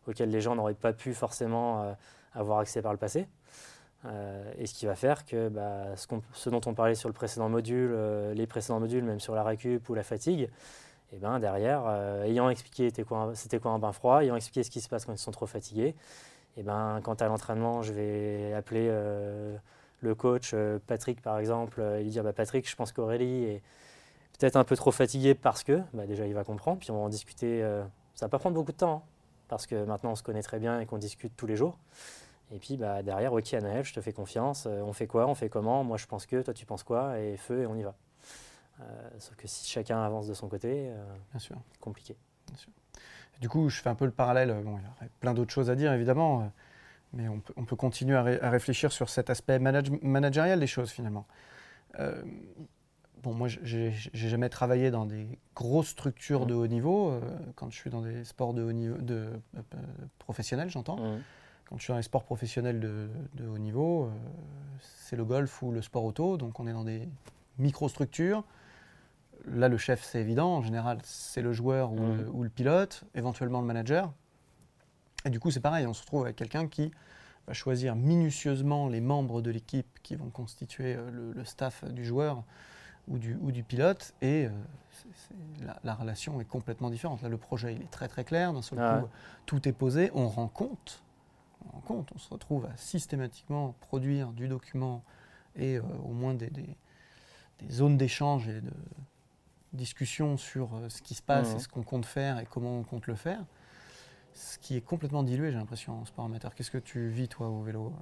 auxquelles 0.07 0.31
les 0.31 0.41
gens 0.41 0.55
n'auraient 0.55 0.73
pas 0.73 0.95
pu 0.95 1.13
forcément 1.13 1.95
avoir 2.33 2.61
accès 2.61 2.81
par 2.81 2.93
le 2.93 2.99
passé. 2.99 3.29
Et 4.59 4.67
ce 4.67 4.75
qui 4.75 4.87
va 4.87 4.95
faire 4.95 5.25
que 5.25 5.49
bah, 5.49 5.97
ce, 5.97 6.51
dont 6.51 6.61
on 6.67 6.75
parlait 6.75 6.95
sur 6.95 7.09
le 7.09 7.15
précédent 7.15 7.49
module, 7.49 7.97
les 8.35 8.47
précédents 8.47 8.81
modules, 8.81 9.05
même 9.05 9.21
sur 9.21 9.35
la 9.35 9.43
récup 9.43 9.89
ou 9.89 9.95
la 9.95 10.03
fatigue, 10.03 10.43
et 11.13 11.17
eh 11.17 11.19
ben 11.19 11.39
derrière, 11.39 11.89
ayant 12.25 12.51
expliqué 12.51 12.91
c'était 13.35 13.59
quoi, 13.59 13.71
un 13.73 13.79
bain 13.79 13.93
froid, 13.93 14.23
ayant 14.23 14.37
expliqué 14.37 14.63
ce 14.63 14.71
qui 14.71 14.81
se 14.81 14.89
passe 14.89 15.05
quand 15.05 15.13
ils 15.13 15.19
sont 15.19 15.31
trop 15.31 15.47
fatigués, 15.47 15.95
et 16.57 16.63
ben, 16.63 17.01
quant 17.03 17.15
à 17.15 17.27
l'entraînement, 17.27 17.83
je 17.83 17.93
vais 17.93 18.53
appeler 18.53 18.87
euh, 18.91 19.57
le 20.01 20.15
coach 20.15 20.53
euh, 20.55 20.79
Patrick 20.87 21.21
par 21.21 21.39
exemple 21.39 21.81
et 21.81 22.03
lui 22.03 22.11
dire 22.11 22.23
bah, 22.23 22.33
Patrick, 22.33 22.69
je 22.69 22.77
pense 22.77 22.93
qu'Aurélie 22.93 23.45
est 23.45 23.63
peut-être 24.39 24.57
un 24.57 24.65
peu 24.65 24.77
trop 24.77 24.93
fatiguée 24.93 25.35
parce 25.35 25.65
que, 25.65 25.81
bah, 25.93 26.07
déjà 26.07 26.27
il 26.27 26.35
va 26.35 26.45
comprendre, 26.45 26.79
puis 26.79 26.91
on 26.91 26.99
va 26.99 27.01
en 27.01 27.09
discuter. 27.09 27.63
Euh, 27.63 27.83
ça 28.15 28.27
va 28.27 28.31
pas 28.31 28.39
prendre 28.39 28.55
beaucoup 28.55 28.73
de 28.73 28.77
temps 28.77 29.05
hein, 29.05 29.09
parce 29.49 29.67
que 29.67 29.85
maintenant 29.85 30.13
on 30.13 30.17
se 30.17 30.23
connaît 30.23 30.43
très 30.43 30.61
bien 30.61 30.79
et 30.81 30.87
qu'on 30.87 30.99
discute 30.99 31.33
tous 31.37 31.47
les 31.47 31.57
jours. 31.57 31.79
Et 32.55 32.59
puis 32.59 32.77
bah, 32.77 33.03
derrière, 33.03 33.33
ok 33.33 33.53
Anaël, 33.55 33.85
je 33.85 33.93
te 33.93 34.01
fais 34.01 34.13
confiance, 34.13 34.67
on 34.67 34.93
fait 34.93 35.07
quoi, 35.07 35.27
on 35.27 35.35
fait 35.35 35.49
comment, 35.49 35.85
moi 35.85 35.97
je 35.97 36.07
pense 36.07 36.25
que, 36.25 36.41
toi 36.41 36.55
tu 36.55 36.65
penses 36.65 36.85
quoi, 36.85 37.19
et 37.19 37.37
feu 37.37 37.63
et 37.63 37.67
on 37.67 37.75
y 37.75 37.83
va. 37.83 37.95
sauf 39.19 39.35
que 39.37 39.49
si 39.49 39.69
chacun 39.69 40.03
avance 40.03 40.29
de 40.29 40.35
son 40.35 40.49
côté, 40.49 40.91
c'est 41.39 41.55
compliqué. 41.81 42.17
Bien 42.47 42.57
sûr. 42.57 42.71
Du 43.41 43.49
coup, 43.49 43.69
je 43.69 43.81
fais 43.81 43.91
un 43.91 43.95
peu 43.95 44.05
le 44.05 44.11
parallèle. 44.11 44.55
Bon, 44.65 44.79
il 44.79 44.85
y 44.85 44.87
aurait 44.87 45.11
plein 45.21 45.35
d'autres 45.35 45.53
choses 45.53 45.71
à 45.71 45.75
dire, 45.75 45.93
évidemment, 45.93 46.43
euh, 46.43 46.45
mais 47.13 47.29
on 47.29 47.65
peut, 47.65 47.77
continuer 47.77 48.17
à, 48.17 48.51
réfléchir 48.51 48.93
sur 48.93 49.09
cet 49.09 49.31
aspect 49.31 49.59
managérial 49.59 50.59
des 50.59 50.67
choses, 50.67 50.91
finalement. 50.91 51.27
Euh, 52.01 52.23
bon, 53.23 53.35
moi, 53.35 53.49
j'ai 53.49 53.93
jamais 54.13 54.49
travaillé 54.49 54.91
dans 54.91 55.07
des 55.07 55.39
grosses 55.55 55.89
structures 55.89 56.47
de 56.47 56.55
haut 56.55 56.67
niveau. 56.67 57.11
Euh, 57.11 57.21
quand 57.55 57.71
je 57.71 57.77
suis 57.77 57.91
dans 57.91 58.01
des 58.01 58.25
sports 58.25 58.55
de 58.55 58.63
haut 58.63 58.73
niveau, 58.73 58.99
de, 58.99 59.29
professionnels, 60.19 60.71
j'entends. 60.71 60.99
Quand 61.67 61.79
je 61.79 61.85
suis 61.85 61.93
dans 61.93 61.97
les 61.97 62.03
sports 62.03 62.25
professionnels 62.25 62.81
de, 62.81 63.09
de 63.35 63.47
haut 63.47 63.59
niveau, 63.59 64.11
c'est 64.81 65.17
le 65.17 65.25
golf 65.25 65.63
ou 65.63 65.71
le 65.71 65.83
sport 65.83 66.05
auto. 66.05 66.37
Donc, 66.37 66.61
on 66.61 66.67
est 66.67 66.73
dans 66.73 66.85
des 66.85 67.09
microstructures 67.59 68.45
là, 69.47 69.69
le 69.69 69.77
chef, 69.77 70.03
c'est 70.03 70.21
évident. 70.21 70.57
En 70.57 70.63
général, 70.63 70.99
c'est 71.03 71.43
le 71.43 71.53
joueur 71.53 71.93
mmh. 71.93 72.31
ou, 72.33 72.43
le, 72.43 72.49
pilote, 72.49 73.05
éventuellement 73.15 73.61
le 73.61 73.67
manager. 73.67 74.13
Et 75.25 75.31
du 75.31 75.41
coup, 75.41 75.51
c'est 75.51 75.61
pareil, 75.61 75.87
on 75.87 75.95
se 75.95 76.03
retrouve 76.03 76.25
avec 76.25 76.37
quelqu'un 76.37 76.69
qui 76.69 76.91
va 77.47 77.53
choisir 77.53 77.95
minutieusement 77.95 78.89
les 78.89 79.01
membres 79.01 79.43
de 79.43 79.51
l'équipe 79.51 79.87
qui 80.03 80.17
vont 80.17 80.31
constituer 80.31 80.97
euh, 80.97 81.33
le, 81.35 81.45
staff 81.45 81.85
du 81.85 82.05
joueur 82.05 82.43
ou 83.09 83.19
du, 83.19 83.37
ou 83.41 83.53
du 83.53 83.63
pilote. 83.63 84.15
Et 84.23 84.47
euh, 84.47 84.51
la, 85.83 85.95
relation 85.95 86.41
est 86.41 86.47
complètement 86.47 86.91
différente. 86.91 87.23
Là, 87.23 87.29
le 87.29 87.37
projet, 87.37 87.75
il 87.75 87.83
est 87.83 87.91
très 87.91 88.09
très 88.09 88.25
clair. 88.25 88.53
D'un 88.53 88.63
seul 88.63 88.79
coup, 88.79 89.09
tout 89.47 89.67
est 89.69 89.73
posé. 89.73 90.11
On 90.15 90.29
rend 90.29 90.49
compte. 90.49 91.03
On 91.67 91.77
rend 91.77 91.81
compte. 91.81 92.11
On 92.15 92.19
se 92.19 92.29
retrouve 92.31 92.67
à 92.67 92.77
systématiquement 92.77 93.75
produire 93.81 94.33
du 94.33 94.49
document 94.49 95.03
et 95.57 95.77
euh, 95.77 95.83
au 96.05 96.13
moins 96.13 96.35
des, 96.35 96.51
des 96.51 96.77
zones 97.71 97.97
d'échange 97.97 98.49
et 98.49 98.61
de, 98.61 98.71
discussion 99.75 100.37
sur 100.37 100.71
euh, 100.75 100.89
ce 100.89 101.03
qui 101.03 101.15
se 101.15 101.23
passe 101.23 101.53
et 101.53 101.57
mmh. 101.57 101.59
ce 101.61 101.69
qu'on 101.69 101.83
compte 101.83 102.07
faire 102.07 102.39
et 102.39 102.47
comment 102.47 102.79
on 102.79 102.85
compte 102.85 103.07
le 103.07 103.15
faire. 103.15 103.45
Ce 104.33 104.59
qui 104.59 104.77
est 104.77 104.81
complètement 104.81 105.23
dilué, 105.23 105.51
j'ai 105.51 105.59
l'impression, 105.59 106.01
en 106.01 106.05
sport 106.05 106.25
amateur. 106.25 106.55
Qu'est-ce 106.55 106.71
que 106.71 106.79
tu 106.79 107.09
vis, 107.09 107.29
toi, 107.29 107.49
au 107.49 107.63
vélo 107.63 107.93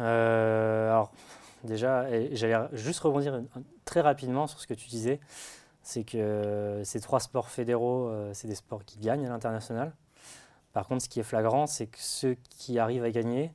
euh, 0.00 0.90
Alors, 0.90 1.12
déjà, 1.62 2.06
j'allais 2.32 2.68
juste 2.72 3.00
rebondir 3.00 3.42
très 3.84 4.00
rapidement 4.00 4.46
sur 4.46 4.60
ce 4.60 4.66
que 4.66 4.74
tu 4.74 4.88
disais. 4.88 5.20
C'est 5.82 6.02
que 6.02 6.82
ces 6.84 7.00
trois 7.00 7.20
sports 7.20 7.50
fédéraux, 7.50 8.12
c'est 8.32 8.48
des 8.48 8.56
sports 8.56 8.84
qui 8.84 8.98
gagnent 8.98 9.26
à 9.26 9.28
l'international. 9.28 9.92
Par 10.72 10.86
contre, 10.86 11.02
ce 11.02 11.08
qui 11.08 11.20
est 11.20 11.24
flagrant, 11.24 11.66
c'est 11.66 11.86
que 11.86 11.98
ceux 11.98 12.36
qui 12.50 12.78
arrivent 12.78 13.04
à 13.04 13.10
gagner, 13.10 13.52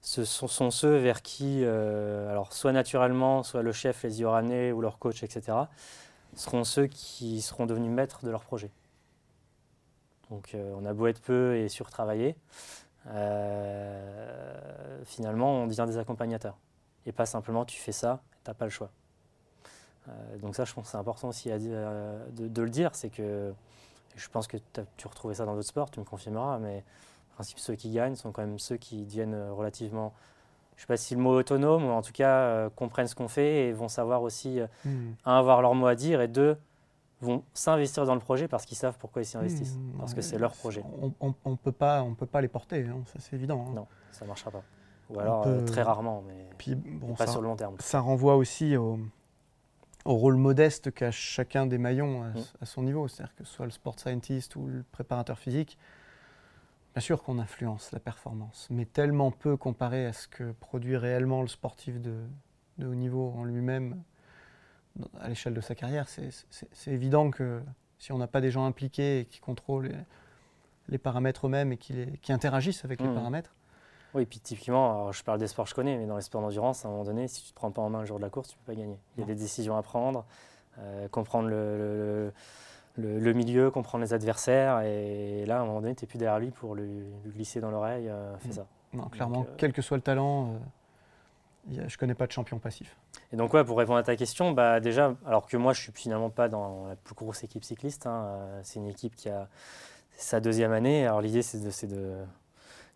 ce 0.00 0.24
sont, 0.24 0.70
ceux 0.70 0.96
vers 0.96 1.22
qui, 1.22 1.64
alors 1.64 2.52
soit 2.52 2.72
naturellement, 2.72 3.42
soit 3.42 3.62
le 3.62 3.72
chef 3.72 4.02
les 4.02 4.20
y 4.20 4.24
ou 4.72 4.80
leur 4.80 4.98
coach, 4.98 5.22
etc., 5.22 5.56
seront 6.36 6.64
ceux 6.64 6.86
qui 6.86 7.40
seront 7.40 7.66
devenus 7.66 7.90
maîtres 7.90 8.24
de 8.24 8.30
leur 8.30 8.44
projet. 8.44 8.70
Donc 10.30 10.54
euh, 10.54 10.74
on 10.76 10.84
a 10.84 10.92
beau 10.92 11.06
être 11.06 11.20
peu 11.20 11.56
et 11.56 11.68
surtravailler, 11.68 12.36
euh, 13.08 15.02
finalement 15.04 15.62
on 15.62 15.66
devient 15.66 15.84
des 15.86 15.98
accompagnateurs. 15.98 16.56
Et 17.06 17.12
pas 17.12 17.26
simplement 17.26 17.64
tu 17.64 17.78
fais 17.78 17.92
ça, 17.92 18.22
tu 18.44 18.50
n'as 18.50 18.54
pas 18.54 18.64
le 18.64 18.70
choix. 18.70 18.90
Euh, 20.08 20.38
donc 20.38 20.56
ça 20.56 20.64
je 20.64 20.72
pense 20.72 20.84
que 20.84 20.90
c'est 20.90 20.96
important 20.96 21.28
aussi 21.28 21.50
de, 21.50 22.48
de, 22.48 22.62
le 22.62 22.70
dire, 22.70 22.94
c'est 22.94 23.10
que 23.10 23.52
je 24.14 24.28
pense 24.28 24.46
que 24.46 24.56
tu 24.96 25.06
retrouvais 25.06 25.34
ça 25.34 25.44
dans 25.44 25.54
d'autres 25.54 25.68
sports, 25.68 25.90
tu 25.90 26.00
me 26.00 26.04
confirmeras, 26.04 26.58
mais 26.58 26.84
en 27.32 27.34
principe 27.34 27.58
ceux 27.58 27.74
qui 27.74 27.90
gagnent 27.90 28.14
sont 28.14 28.32
quand 28.32 28.42
même 28.42 28.58
ceux 28.58 28.76
qui 28.76 29.04
deviennent 29.04 29.50
relativement 29.50 30.12
je 30.76 30.80
ne 30.80 30.82
sais 30.82 30.86
pas 30.86 30.96
si 30.96 31.14
le 31.14 31.20
mot 31.20 31.38
autonome, 31.38 31.84
ou 31.84 31.90
en 31.90 32.02
tout 32.02 32.12
cas 32.12 32.38
euh, 32.38 32.70
comprennent 32.70 33.06
ce 33.06 33.14
qu'on 33.14 33.28
fait 33.28 33.68
et 33.68 33.72
vont 33.72 33.88
savoir 33.88 34.22
aussi, 34.22 34.60
euh, 34.60 34.66
hmm. 34.84 35.12
un, 35.24 35.38
avoir 35.38 35.62
leur 35.62 35.74
mot 35.74 35.86
à 35.86 35.94
dire, 35.94 36.20
et 36.20 36.28
deux, 36.28 36.56
vont 37.20 37.44
s'investir 37.54 38.04
dans 38.06 38.14
le 38.14 38.20
projet 38.20 38.48
parce 38.48 38.66
qu'ils 38.66 38.76
savent 38.76 38.96
pourquoi 38.98 39.22
ils 39.22 39.26
s'y 39.26 39.36
investissent, 39.36 39.76
hmm. 39.76 39.98
parce 39.98 40.14
que 40.14 40.20
c'est 40.20 40.38
leur 40.38 40.52
projet. 40.52 40.82
On 41.20 41.28
ne 41.50 41.56
peut, 41.56 41.72
pas, 41.72 42.02
on 42.02 42.14
peut 42.14 42.26
pas 42.26 42.40
les 42.40 42.48
porter, 42.48 42.86
hein, 42.86 43.02
ça 43.06 43.18
c'est 43.20 43.36
évident. 43.36 43.66
Hein. 43.68 43.72
Non, 43.74 43.86
ça 44.10 44.24
ne 44.24 44.28
marchera 44.28 44.50
pas. 44.50 44.62
Ou 45.10 45.20
alors 45.20 45.46
euh, 45.46 45.64
très 45.64 45.82
rarement, 45.82 46.24
mais 46.26 46.48
Puis, 46.58 46.74
bon, 46.74 47.14
pas 47.14 47.26
sur 47.26 47.40
le 47.40 47.48
long 47.48 47.56
terme. 47.56 47.76
Ça 47.78 48.00
renvoie 48.00 48.36
aussi 48.36 48.76
au, 48.76 48.98
au 50.04 50.14
rôle 50.14 50.36
modeste 50.36 50.92
qu'a 50.92 51.10
chacun 51.10 51.66
des 51.66 51.78
maillons 51.78 52.22
à, 52.22 52.28
hmm. 52.28 52.44
à 52.60 52.66
son 52.66 52.82
niveau, 52.82 53.08
c'est-à-dire 53.08 53.34
que 53.34 53.44
ce 53.44 53.52
soit 53.52 53.66
le 53.66 53.72
sport 53.72 53.98
scientist 53.98 54.54
ou 54.56 54.66
le 54.66 54.84
préparateur 54.92 55.38
physique, 55.38 55.78
Bien 56.94 57.00
sûr 57.00 57.24
qu'on 57.24 57.40
influence 57.40 57.90
la 57.90 57.98
performance, 57.98 58.68
mais 58.70 58.84
tellement 58.84 59.32
peu 59.32 59.56
comparé 59.56 60.06
à 60.06 60.12
ce 60.12 60.28
que 60.28 60.52
produit 60.52 60.96
réellement 60.96 61.42
le 61.42 61.48
sportif 61.48 62.00
de, 62.00 62.14
haut 62.80 62.94
niveau 62.94 63.34
en 63.36 63.42
lui-même 63.42 64.00
à 65.18 65.28
l'échelle 65.28 65.54
de 65.54 65.60
sa 65.60 65.74
carrière. 65.74 66.06
C'est 66.08 66.92
évident 66.92 67.32
que 67.32 67.60
si 67.98 68.12
on 68.12 68.18
n'a 68.18 68.28
pas 68.28 68.40
des 68.40 68.52
gens 68.52 68.64
impliqués 68.64 69.20
et 69.20 69.24
qui 69.24 69.40
contrôlent 69.40 69.90
les, 70.86 70.98
paramètres 70.98 71.48
eux-mêmes 71.48 71.72
et 71.72 71.76
qui, 71.76 71.96
qui, 72.22 72.32
interagissent 72.32 72.84
avec 72.84 73.00
les 73.00 73.08
mmh. 73.08 73.14
paramètres. 73.14 73.56
Oui, 74.14 74.26
puis 74.26 74.38
typiquement, 74.38 75.10
je 75.12 75.22
parle 75.24 75.38
des 75.38 75.48
sports 75.48 75.64
que 75.64 75.70
je 75.70 75.74
connais, 75.74 75.96
mais 75.96 76.06
dans 76.06 76.16
les 76.16 76.22
sports 76.22 76.40
d'endurance, 76.40 76.84
à 76.84 76.88
un 76.88 76.92
moment 76.92 77.04
donné, 77.04 77.26
si 77.28 77.42
tu 77.42 77.48
ne 77.48 77.50
te 77.50 77.54
prends 77.56 77.70
pas 77.70 77.82
en 77.82 77.90
main 77.90 78.00
le 78.00 78.06
jour 78.06 78.18
de 78.18 78.22
la 78.22 78.30
course, 78.30 78.48
tu 78.48 78.54
ne 78.54 78.58
peux 78.60 78.72
pas 78.72 78.80
gagner. 78.80 78.98
Il 79.16 79.20
y 79.20 79.22
a 79.24 79.26
des 79.26 79.34
décisions 79.34 79.76
à 79.76 79.82
prendre, 79.82 80.24
euh, 80.78 81.08
comprendre 81.08 81.48
le 81.48 82.32
le, 82.96 83.32
milieu, 83.32 83.70
comprendre 83.70 84.04
les 84.04 84.12
adversaires. 84.12 84.80
Et 84.82 85.44
là, 85.46 85.58
à 85.58 85.62
un 85.62 85.66
moment 85.66 85.80
donné, 85.80 85.94
tu 85.94 86.04
n'es 86.04 86.08
plus 86.08 86.18
derrière 86.18 86.38
lui 86.38 86.50
pour 86.50 86.74
lui, 86.74 87.04
glisser 87.26 87.60
dans 87.60 87.70
l'oreille, 87.70 88.08
euh, 88.08 88.36
fais 88.38 88.50
mm. 88.50 88.52
ça. 88.52 88.66
Non, 88.92 89.06
clairement, 89.06 89.40
euh, 89.40 89.54
quel 89.56 89.72
que 89.72 89.82
soit 89.82 89.96
le 89.96 90.02
talent, 90.02 90.54
je 91.70 91.80
ne 91.80 91.96
connais 91.98 92.14
pas 92.14 92.26
de 92.26 92.32
champion 92.32 92.58
passif. 92.58 92.96
Et 93.32 93.36
donc, 93.36 93.52
ouais, 93.54 93.64
pour 93.64 93.76
répondre 93.78 93.98
à 93.98 94.02
ta 94.04 94.14
question, 94.14 94.52
bah, 94.52 94.78
déjà, 94.78 95.14
alors 95.26 95.46
que 95.46 95.56
moi, 95.56 95.72
je 95.72 95.80
ne 95.80 95.82
suis 95.84 95.92
finalement 95.92 96.30
pas 96.30 96.48
dans 96.48 96.86
la 96.86 96.96
plus 96.96 97.14
grosse 97.14 97.42
équipe 97.42 97.64
cycliste, 97.64 98.06
hein, 98.06 98.38
c'est 98.62 98.78
une 98.78 98.86
équipe 98.86 99.16
qui 99.16 99.28
a 99.28 99.48
sa 100.16 100.38
deuxième 100.38 100.72
année. 100.72 101.06
Alors, 101.06 101.20
l'idée, 101.20 101.42
c'est 101.42 101.88
de, 101.88 102.14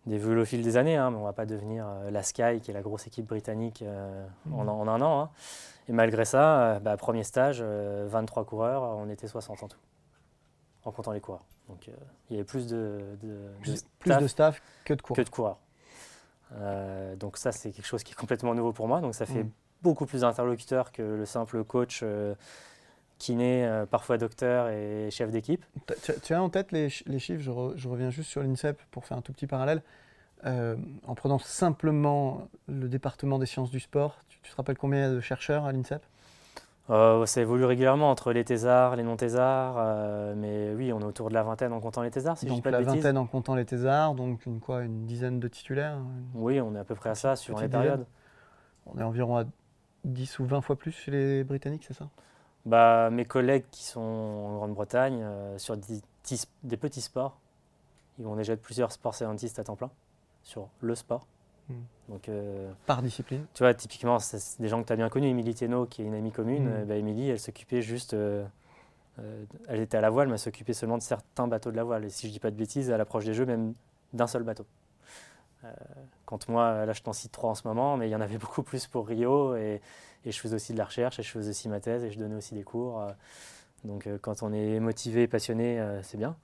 de 0.05 0.11
d'évoluer 0.11 0.41
au 0.41 0.45
fil 0.45 0.61
des 0.61 0.77
années, 0.77 0.95
hein, 0.95 1.11
mais 1.11 1.17
on 1.17 1.21
ne 1.21 1.25
va 1.25 1.33
pas 1.33 1.45
devenir 1.45 1.85
la 2.11 2.23
Sky, 2.23 2.61
qui 2.61 2.71
est 2.71 2.73
la 2.73 2.81
grosse 2.81 3.07
équipe 3.07 3.27
britannique, 3.27 3.83
mm. 4.45 4.53
en, 4.53 4.87
un 4.87 5.01
an. 5.01 5.21
Hein. 5.21 5.29
Et 5.87 5.91
malgré 5.91 6.25
ça, 6.25 6.79
bah, 6.79 6.97
premier 6.97 7.23
stage, 7.23 7.61
23 7.61 8.45
coureurs, 8.45 8.83
on 8.83 9.09
était 9.09 9.27
60 9.27 9.63
en 9.63 9.67
tout 9.67 9.79
en 10.85 10.91
comptant 10.91 11.11
les 11.11 11.21
coureurs. 11.21 11.45
Donc 11.67 11.87
euh, 11.87 11.93
il 12.29 12.33
y 12.33 12.35
avait 12.37 12.45
plus 12.45 12.67
de, 12.67 13.17
plus, 13.61 13.77
staff, 13.77 14.21
de 14.21 14.27
staff 14.27 14.61
que 14.85 14.93
de 14.93 15.01
coureurs. 15.01 15.17
Que 15.17 15.29
de 15.29 15.33
coureurs. 15.33 15.59
Euh, 16.53 17.15
donc 17.15 17.37
ça, 17.37 17.51
c'est 17.51 17.71
quelque 17.71 17.85
chose 17.85 18.03
qui 18.03 18.13
est 18.13 18.15
complètement 18.15 18.55
nouveau 18.55 18.73
pour 18.73 18.87
moi. 18.87 19.01
Donc 19.01 19.15
ça 19.15 19.25
fait 19.25 19.43
mm. 19.43 19.51
beaucoup 19.81 20.05
plus 20.05 20.21
d'interlocuteurs 20.21 20.91
que 20.91 21.01
le 21.01 21.25
simple 21.25 21.63
coach 21.63 22.03
euh, 23.21 23.81
kiné, 23.83 23.83
parfois 23.89 24.17
docteur 24.17 24.69
et 24.69 25.09
chef 25.11 25.31
d'équipe. 25.31 25.65
Tu, 26.23 26.33
as 26.33 26.41
en 26.41 26.49
tête 26.49 26.71
les, 26.71 26.89
les 27.05 27.19
chiffres, 27.19 27.41
je, 27.41 27.87
reviens 27.87 28.09
juste 28.09 28.29
sur 28.29 28.41
l'INSEP 28.41 28.81
pour 28.91 29.05
faire 29.05 29.17
un 29.17 29.21
tout 29.21 29.33
petit 29.33 29.47
parallèle. 29.47 29.81
en 30.45 31.15
prenant 31.15 31.39
simplement 31.39 32.47
le 32.67 32.87
département 32.87 33.39
des 33.39 33.45
sciences 33.45 33.71
du 33.71 33.79
sport, 33.79 34.17
tu, 34.29 34.39
tu 34.41 34.51
te 34.51 34.55
rappelles 34.55 34.77
combien 34.77 35.11
de 35.11 35.19
chercheurs 35.19 35.65
à 35.65 35.71
l'INSEP? 35.71 36.01
Euh, 36.89 37.25
ça 37.27 37.41
évolue 37.41 37.65
régulièrement 37.65 38.09
entre 38.09 38.33
les 38.33 38.43
thésards, 38.43 38.95
les 38.95 39.03
non-thésards, 39.03 39.75
euh, 39.77 40.33
mais 40.35 40.73
oui, 40.73 40.91
on 40.91 40.99
est 41.01 41.05
autour 41.05 41.29
de 41.29 41.35
la 41.35 41.43
vingtaine 41.43 41.71
en 41.71 41.79
comptant 41.79 42.01
les 42.01 42.09
thésards, 42.09 42.37
si 42.37 42.47
donc 42.47 42.57
je 42.57 42.61
pas 42.63 42.71
la 42.71 42.81
vingtaine 42.81 43.17
en 43.17 43.27
comptant 43.27 43.53
les 43.53 43.65
thésards, 43.65 44.15
donc 44.15 44.43
une, 44.47 44.59
quoi, 44.59 44.81
une 44.81 45.05
dizaine 45.05 45.39
de 45.39 45.47
titulaires 45.47 45.99
Oui, 46.33 46.59
on 46.59 46.75
est 46.75 46.79
à 46.79 46.83
peu 46.83 46.95
près 46.95 47.11
à 47.11 47.15
ça 47.15 47.35
sur 47.35 47.59
les 47.59 47.67
périodes. 47.67 48.07
On 48.87 48.97
est 48.97 49.03
environ 49.03 49.37
à 49.37 49.43
10 50.03 50.39
ou 50.39 50.45
20 50.45 50.61
fois 50.61 50.77
plus 50.77 50.91
chez 50.91 51.11
les 51.11 51.43
Britanniques, 51.43 51.85
c'est 51.87 51.93
ça? 51.93 52.09
Bah, 52.65 53.09
Mes 53.09 53.25
collègues 53.25 53.65
qui 53.71 53.83
sont 53.83 53.99
en 53.99 54.55
Grande-Bretagne, 54.57 55.21
euh, 55.21 55.57
sur 55.57 55.77
des, 55.77 56.01
des, 56.63 56.77
petits 56.77 57.01
sports, 57.01 57.37
ils 58.17 58.25
vont 58.25 58.35
déjà 58.35 58.53
être 58.53 58.61
plusieurs 58.61 58.91
sports 58.91 59.15
scientistes 59.15 59.59
à 59.59 59.63
temps 59.63 59.75
plein, 59.75 59.89
sur 60.43 60.67
le 60.81 60.95
sport. 60.95 61.25
Hmm. 61.69 61.81
Donc, 62.09 62.27
euh, 62.27 62.71
Par 62.85 63.01
discipline 63.01 63.45
Tu 63.53 63.63
vois, 63.63 63.73
typiquement, 63.73 64.19
c'est 64.19 64.59
des 64.61 64.67
gens 64.67 64.81
que 64.81 64.87
tu 64.87 64.93
as 64.93 64.95
bien 64.95 65.09
connus. 65.09 65.27
Émilie 65.27 65.53
Thénault, 65.53 65.85
qui 65.85 66.01
est 66.01 66.05
une 66.05 66.15
amie 66.15 66.31
commune, 66.31 66.67
euh, 66.67 66.85
bah, 66.85 66.95
Émilie, 66.95 67.29
elle 67.29 67.39
s'occupait 67.39 67.81
juste. 67.81 68.13
Euh, 68.13 68.45
elle 69.67 69.81
était 69.81 69.97
à 69.97 70.01
la 70.01 70.09
voile, 70.09 70.27
mais 70.27 70.33
elle 70.33 70.39
s'occupait 70.39 70.73
seulement 70.73 70.97
de 70.97 71.03
certains 71.03 71.47
bateaux 71.47 71.71
de 71.71 71.75
la 71.75 71.83
voile. 71.83 72.05
Et 72.05 72.09
si 72.09 72.27
je 72.27 72.31
dis 72.31 72.39
pas 72.39 72.51
de 72.51 72.55
bêtises, 72.55 72.89
à 72.89 72.97
l'approche 72.97 73.25
des 73.25 73.33
Jeux, 73.33 73.45
même 73.45 73.73
d'un 74.13 74.27
seul 74.27 74.43
bateau. 74.43 74.65
quand 76.25 76.47
moi, 76.47 76.85
là, 76.85 76.93
je 76.93 77.01
t'en 77.01 77.11
cite 77.13 77.31
trois 77.31 77.49
en 77.51 77.55
ce 77.55 77.67
moment, 77.67 77.97
mais 77.97 78.07
il 78.07 78.11
y 78.11 78.15
en 78.15 78.21
avait 78.21 78.37
beaucoup 78.39 78.63
plus 78.63 78.87
pour 78.87 79.07
Rio. 79.07 79.55
Et, 79.55 79.81
et, 80.25 80.31
je 80.31 80.39
faisais 80.39 80.55
aussi 80.55 80.73
de 80.73 80.77
la 80.77 80.85
recherche, 80.85 81.19
et 81.19 81.23
je 81.23 81.29
faisais 81.29 81.49
aussi 81.49 81.69
ma 81.69 81.79
thèse, 81.79 82.03
et 82.03 82.11
je 82.11 82.19
donnais 82.19 82.35
aussi 82.35 82.53
des 82.53 82.63
cours. 82.63 83.01
donc, 83.83 84.07
quand 84.21 84.43
on 84.43 84.53
est 84.53 84.79
motivé, 84.79 85.27
passionné, 85.27 85.81
c'est 86.03 86.17
bien 86.17 86.35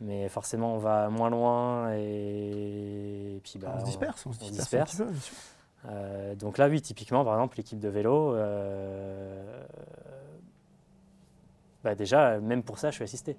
mais 0.00 0.28
forcément 0.28 0.74
on 0.74 0.78
va 0.78 1.08
moins 1.08 1.30
loin 1.30 1.92
et, 1.94 3.40
puis 3.42 3.58
bah, 3.58 3.74
on 3.76 3.80
se 3.80 3.84
disperse, 3.84 4.26
on, 4.26 4.32
se 4.32 4.38
disperse. 4.50 5.02
Euh, 5.86 6.34
donc 6.34 6.58
là 6.58 6.68
oui, 6.68 6.80
typiquement 6.82 7.24
par 7.24 7.34
exemple 7.34 7.56
l'équipe 7.56 7.78
de 7.78 7.88
vélo, 7.88 8.34
euh, 8.34 9.64
bah 11.84 11.94
déjà 11.94 12.40
même 12.40 12.62
pour 12.62 12.78
ça 12.78 12.90
je 12.90 12.96
suis 12.96 13.04
assisté. 13.04 13.36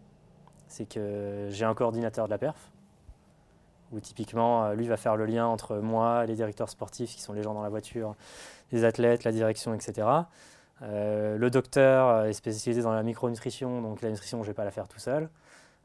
C'est 0.67 0.87
que 0.87 1.47
j'ai 1.49 1.65
un 1.65 1.73
coordinateur 1.73 2.25
de 2.25 2.31
la 2.31 2.37
perf 2.37 2.71
où 3.91 3.99
typiquement 3.99 4.65
euh, 4.65 4.73
lui 4.73 4.87
va 4.87 4.97
faire 4.97 5.15
le 5.15 5.25
lien 5.25 5.45
entre 5.45 5.77
moi, 5.77 6.25
les 6.25 6.35
directeurs 6.35 6.69
sportifs 6.69 7.15
qui 7.15 7.21
sont 7.21 7.33
les 7.33 7.43
gens 7.43 7.53
dans 7.53 7.61
la 7.61 7.69
voiture, 7.69 8.15
les 8.71 8.83
athlètes, 8.83 9.23
la 9.23 9.31
direction, 9.31 9.73
etc. 9.73 10.07
le 10.81 11.49
docteur 11.49 12.25
est 12.25 12.33
spécialisé 12.33 12.81
dans 12.81 12.93
la 12.93 13.03
micronutrition, 13.03 13.81
donc 13.81 14.01
la 14.01 14.09
nutrition 14.09 14.39
je 14.39 14.43
ne 14.43 14.51
vais 14.51 14.55
pas 14.55 14.65
la 14.65 14.71
faire 14.71 14.87
tout 14.87 14.99
seul. 14.99 15.29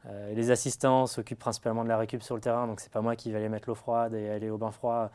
Euh, 0.05 0.33
les 0.33 0.51
assistants 0.51 1.07
s'occupent 1.07 1.39
principalement 1.39 1.83
de 1.83 1.89
la 1.89 1.97
récup 1.97 2.21
sur 2.23 2.35
le 2.35 2.41
terrain, 2.41 2.67
donc 2.67 2.79
c'est 2.79 2.91
pas 2.91 3.01
moi 3.01 3.15
qui 3.15 3.31
vais 3.31 3.37
aller 3.37 3.49
mettre 3.49 3.69
l'eau 3.69 3.75
froide 3.75 4.13
et 4.13 4.29
aller 4.29 4.49
au 4.49 4.57
bain 4.57 4.71
froid. 4.71 5.09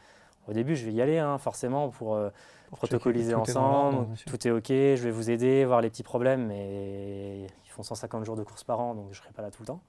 Au 0.48 0.52
début, 0.52 0.76
je 0.76 0.87
vais 0.87 0.92
y 0.92 1.02
aller, 1.02 1.18
hein, 1.18 1.37
forcément, 1.37 1.90
pour, 1.90 2.14
euh, 2.14 2.31
protocoliser 2.70 3.35
ensemble. 3.35 4.07
tout 4.26 4.46
est 4.46 4.50
OK, 4.50 4.68
je 4.68 5.02
vais 5.02 5.11
vous 5.11 5.31
aider, 5.31 5.64
voir 5.64 5.83
les 5.83 5.90
petits 5.90 6.02
problèmes, 6.02 6.46
mais 6.46 7.42
ils 7.42 7.70
font 7.70 7.83
150 7.83 8.24
jours 8.24 8.37
de 8.37 8.42
course 8.42 8.64
par 8.64 8.81
an, 8.81 8.94
donc 8.94 9.07
je 9.12 9.18
ne 9.18 9.22
serai 9.24 9.33
pas 9.33 9.42
là 9.42 9.50
tout 9.50 9.62
le 9.62 9.66
temps. 9.66 9.81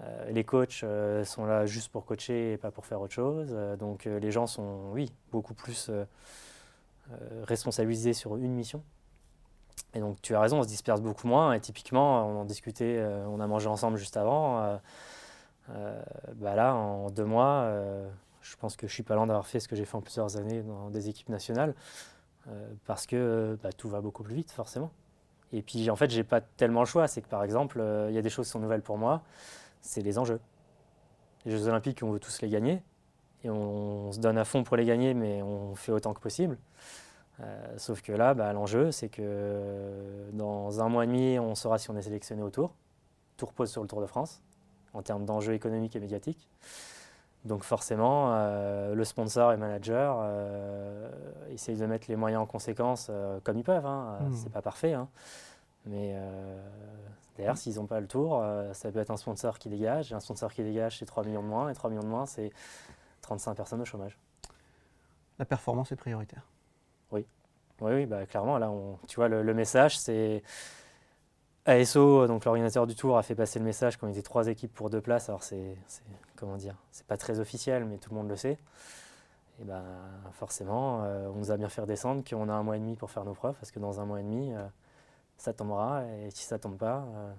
Euh, 0.00 0.30
les 0.30 0.44
coachs 0.44 0.84
sont 1.24 1.46
là 1.46 1.66
juste 1.66 1.90
pour 1.90 2.04
coacher 2.04 2.52
et 2.52 2.56
pas 2.58 2.70
pour 2.70 2.86
faire 2.86 3.00
autre 3.00 3.14
chose. 3.14 3.56
donc 3.78 4.04
les 4.04 4.30
gens 4.30 4.46
sont, 4.46 4.90
oui, 4.92 5.10
beaucoup 5.32 5.54
plus 5.54 5.90
responsabilisés 7.44 8.12
sur 8.12 8.36
une 8.36 8.52
mission. 8.52 8.82
Et 9.94 10.00
donc 10.00 10.20
tu 10.20 10.34
as 10.34 10.40
raison, 10.40 10.58
on 10.58 10.62
se 10.62 10.68
disperse 10.68 11.00
beaucoup 11.00 11.26
moins. 11.26 11.52
Et 11.52 11.60
typiquement, 11.60 12.26
on 12.26 12.40
en 12.40 12.44
discutait, 12.44 12.96
euh, 12.98 13.26
on 13.28 13.40
a 13.40 13.46
mangé 13.46 13.68
ensemble 13.68 13.96
juste 13.96 14.16
avant. 14.16 14.62
Euh, 14.62 14.76
euh, 15.70 16.02
bah 16.34 16.54
là, 16.54 16.74
en 16.74 17.10
deux 17.10 17.24
mois, 17.24 17.70
je 18.40 18.56
pense 18.56 18.76
que 18.76 18.86
je 18.86 18.92
suis 18.92 19.02
pas 19.02 19.14
loin 19.14 19.26
d'avoir 19.26 19.46
fait 19.46 19.58
ce 19.58 19.68
que 19.68 19.74
j'ai 19.74 19.84
fait 19.84 19.96
en 19.96 20.00
plusieurs 20.02 20.36
années 20.36 20.62
dans 20.62 20.90
des 20.90 21.08
équipes 21.08 21.28
nationales, 21.28 21.74
parce 22.84 23.06
que 23.06 23.58
bah, 23.62 23.72
tout 23.72 23.88
va 23.88 24.00
beaucoup 24.00 24.22
plus 24.22 24.34
vite, 24.34 24.52
forcément. 24.52 24.92
Et 25.52 25.62
puis 25.62 25.90
en 25.90 25.96
fait, 25.96 26.10
j'ai 26.10 26.24
pas 26.24 26.40
tellement 26.40 26.80
le 26.80 26.86
choix. 26.86 27.08
C'est 27.08 27.22
que 27.22 27.28
par 27.28 27.42
exemple, 27.42 27.82
il 28.08 28.14
y 28.14 28.18
a 28.18 28.22
des 28.22 28.30
choses 28.30 28.46
qui 28.46 28.52
sont 28.52 28.60
nouvelles 28.60 28.82
pour 28.82 28.98
moi, 28.98 29.22
c'est 29.80 30.02
les 30.02 30.18
enjeux. 30.18 30.40
Les 31.44 31.52
Jeux 31.52 31.66
Olympiques, 31.66 32.02
on 32.02 32.10
veut 32.10 32.20
tous 32.20 32.40
les 32.42 32.48
gagner, 32.48 32.82
et 33.44 33.50
on 33.50 34.12
se 34.12 34.18
donne 34.18 34.38
à 34.38 34.44
fond 34.44 34.62
pour 34.62 34.76
les 34.76 34.84
gagner, 34.84 35.14
mais 35.14 35.42
on 35.42 35.74
fait 35.74 35.92
autant 35.92 36.14
que 36.14 36.20
possible. 36.20 36.58
Euh, 37.40 37.74
sauf 37.76 38.00
que 38.00 38.12
là, 38.12 38.34
bah, 38.34 38.52
l'enjeu, 38.52 38.92
c'est 38.92 39.08
que 39.08 40.30
dans 40.32 40.80
un 40.80 40.88
mois 40.88 41.04
et 41.04 41.06
demi, 41.06 41.38
on 41.38 41.54
saura 41.54 41.78
si 41.78 41.90
on 41.90 41.96
est 41.96 42.02
sélectionné 42.02 42.42
au 42.42 42.50
Tour. 42.50 42.74
Tout 43.36 43.46
repose 43.46 43.70
sur 43.70 43.82
le 43.82 43.88
Tour 43.88 44.00
de 44.00 44.06
France, 44.06 44.40
en 44.94 45.02
termes 45.02 45.24
d'enjeux 45.24 45.52
économiques 45.52 45.96
et 45.96 46.00
médiatiques. 46.00 46.48
Donc 47.44 47.62
forcément, 47.62 48.32
euh, 48.32 48.94
le 48.94 49.04
sponsor 49.04 49.52
et 49.52 49.56
manager 49.56 50.18
euh, 50.20 51.08
essayent 51.50 51.76
de 51.76 51.86
mettre 51.86 52.06
les 52.08 52.16
moyens 52.16 52.42
en 52.42 52.46
conséquence 52.46 53.10
comme 53.44 53.58
ils 53.58 53.64
peuvent. 53.64 53.86
Hein. 53.86 54.18
Mmh. 54.22 54.34
C'est 54.34 54.52
pas 54.52 54.62
parfait. 54.62 54.94
Hein. 54.94 55.08
Mais 55.84 56.16
d'ailleurs, 57.36 57.56
s'ils 57.56 57.76
n'ont 57.76 57.86
pas 57.86 58.00
le 58.00 58.08
tour, 58.08 58.42
ça 58.72 58.90
peut 58.90 58.98
être 58.98 59.12
un 59.12 59.16
sponsor 59.16 59.60
qui 59.60 59.68
dégage. 59.68 60.10
Et 60.10 60.16
un 60.16 60.20
sponsor 60.20 60.52
qui 60.52 60.64
dégage, 60.64 60.98
c'est 60.98 61.04
3 61.04 61.22
millions 61.22 61.42
de 61.42 61.46
moins. 61.46 61.68
Et 61.68 61.74
3 61.74 61.90
millions 61.90 62.02
de 62.02 62.08
moins, 62.08 62.26
c'est 62.26 62.50
35 63.26 63.54
personnes 63.54 63.80
au 63.80 63.84
chômage. 63.84 64.18
La 65.38 65.44
performance 65.44 65.92
est 65.92 65.96
prioritaire. 65.96 66.46
Oui, 67.10 67.26
oui, 67.80 67.92
oui 67.92 68.06
bah, 68.06 68.24
clairement, 68.24 68.58
là, 68.58 68.70
on, 68.70 68.98
tu 69.06 69.16
vois, 69.16 69.28
le, 69.28 69.54
message, 69.54 69.98
c'est 69.98 70.42
ASO, 71.66 72.26
donc 72.26 72.44
l'ordinateur 72.44 72.86
du 72.86 72.94
tour, 72.94 73.18
a 73.18 73.22
fait 73.22 73.34
passer 73.34 73.58
le 73.58 73.64
message 73.64 73.96
qu'on 73.96 74.08
était 74.08 74.22
trois 74.22 74.46
équipes 74.46 74.72
pour 74.72 74.88
deux 74.88 75.00
places. 75.00 75.28
Alors 75.28 75.42
c'est, 75.42 75.76
c'est- 75.86 76.02
comment 76.36 76.56
dire, 76.56 76.76
c'est 76.92 77.06
pas 77.06 77.16
très 77.16 77.40
officiel, 77.40 77.84
mais 77.84 77.98
tout 77.98 78.10
le 78.10 78.16
monde 78.16 78.28
le 78.28 78.36
sait. 78.36 78.58
Et 79.60 79.64
ben 79.64 79.82
forcément, 80.32 81.02
euh, 81.04 81.28
on 81.28 81.38
nous 81.38 81.50
a 81.50 81.56
bien 81.56 81.68
fait 81.68 81.84
descendre 81.86 82.22
qu'on 82.28 82.48
a 82.48 82.52
un 82.52 82.62
mois 82.62 82.76
et 82.76 82.80
demi 82.80 82.94
pour 82.96 83.10
faire 83.10 83.24
nos 83.24 83.34
preuves, 83.34 83.56
parce 83.56 83.72
que 83.72 83.80
dans 83.80 84.00
un 84.00 84.04
mois 84.04 84.20
et 84.20 84.22
demi, 84.22 84.52
euh, 84.52 84.66
ça 85.38 85.52
tombera, 85.52 86.04
et 86.04 86.30
si 86.30 86.44
ça 86.44 86.58
tombe 86.58 86.76
pas, 86.76 87.06
euh, 87.14 87.32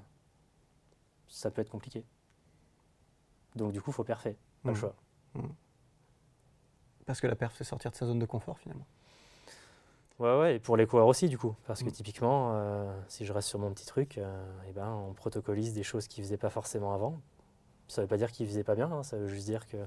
ça 1.28 1.52
peut 1.52 1.62
être 1.62 1.70
compliqué. 1.70 2.04
Donc 3.56 3.72
du 3.72 3.82
coup, 3.82 3.92
faut 3.92 4.04
parfait, 4.04 4.36
pas 4.64 4.72
le 4.72 4.76
choix. 4.76 4.96
Parce 7.08 7.20
que 7.22 7.26
la 7.28 7.36
perf, 7.36 7.56
c'est 7.58 7.64
sortir 7.64 7.90
de 7.90 7.96
sa 7.96 8.06
zone 8.06 8.20
de 8.20 8.26
confort 8.26 8.60
finalement. 8.60 8.86
Ouais, 10.20 10.38
ouais, 10.40 10.56
et 10.56 10.60
pour 10.60 10.78
les 10.78 10.86
coureurs 10.88 11.08
aussi, 11.08 11.30
du 11.30 11.38
coup. 11.38 11.56
Parce 11.68 11.82
que 11.84 11.90
Mm. 11.90 11.92
typiquement, 11.94 12.52
euh, 12.54 12.92
si 13.08 13.26
je 13.26 13.32
reste 13.34 13.48
sur 13.48 13.60
mon 13.60 13.72
petit 13.72 13.86
truc, 13.86 14.18
euh, 14.18 14.44
eh 14.68 14.74
ben, 14.74 14.90
on 15.08 15.14
protocolise 15.14 15.74
des 15.74 15.84
choses 15.84 16.08
qu'ils 16.08 16.24
ne 16.24 16.28
faisaient 16.28 16.38
pas 16.38 16.50
forcément 16.50 16.94
avant. 16.94 17.20
Ça 17.88 18.02
ne 18.02 18.06
veut 18.06 18.10
pas 18.10 18.18
dire 18.18 18.32
qu'ils 18.32 18.46
ne 18.46 18.52
faisaient 18.52 18.64
pas 18.64 18.76
bien, 18.76 18.92
hein, 18.92 19.04
ça 19.04 19.16
veut 19.18 19.28
juste 19.28 19.46
dire 19.46 19.66
que 19.68 19.78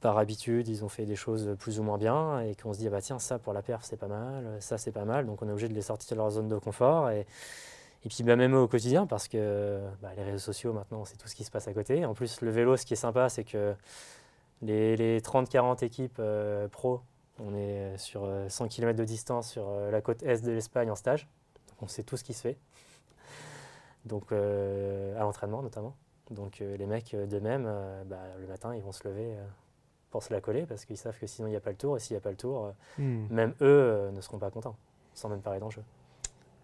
par 0.00 0.18
habitude, 0.18 0.68
ils 0.68 0.84
ont 0.84 0.88
fait 0.88 1.06
des 1.06 1.16
choses 1.16 1.56
plus 1.58 1.80
ou 1.80 1.82
moins 1.82 1.96
bien 1.98 2.40
et 2.40 2.54
qu'on 2.56 2.72
se 2.72 2.78
dit, 2.78 2.88
ah 2.88 2.90
bah 2.90 3.00
tiens, 3.00 3.18
ça 3.18 3.38
pour 3.38 3.52
la 3.52 3.62
perf, 3.62 3.84
c'est 3.84 3.96
pas 3.96 4.08
mal, 4.08 4.56
ça, 4.60 4.76
c'est 4.76 4.92
pas 4.92 5.04
mal. 5.04 5.26
Donc 5.26 5.42
on 5.42 5.48
est 5.48 5.52
obligé 5.52 5.68
de 5.68 5.74
les 5.74 5.82
sortir 5.82 6.14
de 6.16 6.20
leur 6.20 6.30
zone 6.30 6.48
de 6.48 6.58
confort. 6.58 7.08
Et, 7.10 7.20
et 8.04 8.08
puis 8.08 8.22
bah, 8.24 8.36
même 8.36 8.54
au 8.54 8.66
quotidien, 8.68 9.06
parce 9.06 9.28
que 9.28 9.80
bah, 10.02 10.10
les 10.16 10.24
réseaux 10.24 10.38
sociaux, 10.38 10.72
maintenant, 10.72 11.04
sait 11.04 11.16
tout 11.16 11.28
ce 11.28 11.34
qui 11.36 11.44
se 11.44 11.50
passe 11.50 11.68
à 11.68 11.72
côté. 11.72 12.04
En 12.04 12.14
plus, 12.14 12.40
le 12.42 12.50
vélo, 12.50 12.76
ce 12.76 12.84
qui 12.84 12.92
est 12.94 12.96
sympa, 12.96 13.28
c'est 13.28 13.44
que 13.44 13.74
les, 14.62 14.96
les 14.96 15.20
30-40 15.20 15.84
équipes 15.84 16.16
euh, 16.18 16.68
pro, 16.68 17.00
on 17.40 17.54
est 17.54 17.96
sur 17.98 18.24
euh, 18.24 18.48
100 18.48 18.68
km 18.68 18.98
de 18.98 19.04
distance 19.04 19.50
sur 19.50 19.68
euh, 19.68 19.90
la 19.90 20.00
côte 20.00 20.22
est 20.22 20.44
de 20.44 20.52
l'Espagne 20.52 20.90
en 20.90 20.94
stage. 20.96 21.28
Donc 21.68 21.82
on 21.82 21.88
sait 21.88 22.02
tout 22.02 22.16
ce 22.16 22.24
qui 22.24 22.34
se 22.34 22.42
fait. 22.42 22.56
Donc 24.04 24.32
euh, 24.32 25.16
à 25.16 25.20
l'entraînement 25.20 25.62
notamment. 25.62 25.94
Donc 26.30 26.60
euh, 26.60 26.76
les 26.76 26.86
mecs 26.86 27.14
euh, 27.14 27.26
d'eux-mêmes, 27.26 27.64
euh, 27.66 28.04
bah, 28.04 28.18
le 28.40 28.46
matin, 28.46 28.74
ils 28.74 28.82
vont 28.82 28.92
se 28.92 29.06
lever 29.06 29.34
euh, 29.36 29.44
pour 30.10 30.22
se 30.22 30.32
la 30.32 30.40
coller 30.40 30.66
parce 30.66 30.84
qu'ils 30.84 30.96
savent 30.96 31.18
que 31.18 31.26
sinon 31.26 31.48
il 31.48 31.50
n'y 31.50 31.56
a 31.56 31.60
pas 31.60 31.70
le 31.70 31.76
tour. 31.76 31.96
Et 31.96 32.00
s'il 32.00 32.14
n'y 32.14 32.18
a 32.18 32.22
pas 32.22 32.30
le 32.30 32.36
tour, 32.36 32.66
euh, 32.66 32.70
Hmm. 32.98 33.26
même 33.30 33.50
eux 33.60 33.64
euh, 33.64 34.10
ne 34.12 34.20
seront 34.20 34.38
pas 34.38 34.50
contents, 34.50 34.76
sans 35.14 35.28
même 35.28 35.40
parler 35.40 35.60
d'enjeu. 35.60 35.82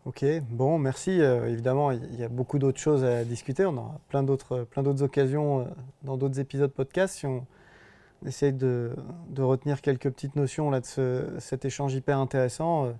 Ok, 0.06 0.24
bon, 0.50 0.78
merci. 0.78 1.20
Euh, 1.20 1.50
évidemment, 1.50 1.90
il 1.90 2.14
y 2.18 2.24
a 2.24 2.28
beaucoup 2.28 2.58
d'autres 2.58 2.78
choses 2.78 3.04
à 3.04 3.24
discuter. 3.24 3.66
On 3.66 3.76
aura 3.76 4.00
plein 4.08 4.22
d'autres, 4.22 4.64
plein 4.64 4.82
d'autres 4.82 5.02
occasions 5.02 5.60
euh, 5.60 5.64
dans 6.02 6.16
d'autres 6.16 6.38
épisodes 6.40 6.70
podcast. 6.70 7.14
Si 7.16 7.26
on 7.26 7.44
essaye 8.26 8.52
de, 8.52 8.94
de 9.30 9.42
retenir 9.42 9.80
quelques 9.80 10.10
petites 10.10 10.36
notions 10.36 10.70
là, 10.70 10.80
de 10.80 10.86
ce- 10.86 11.36
cet 11.38 11.64
échange 11.64 11.94
hyper 11.94 12.18
intéressant 12.18 12.86
euh, 12.86 12.92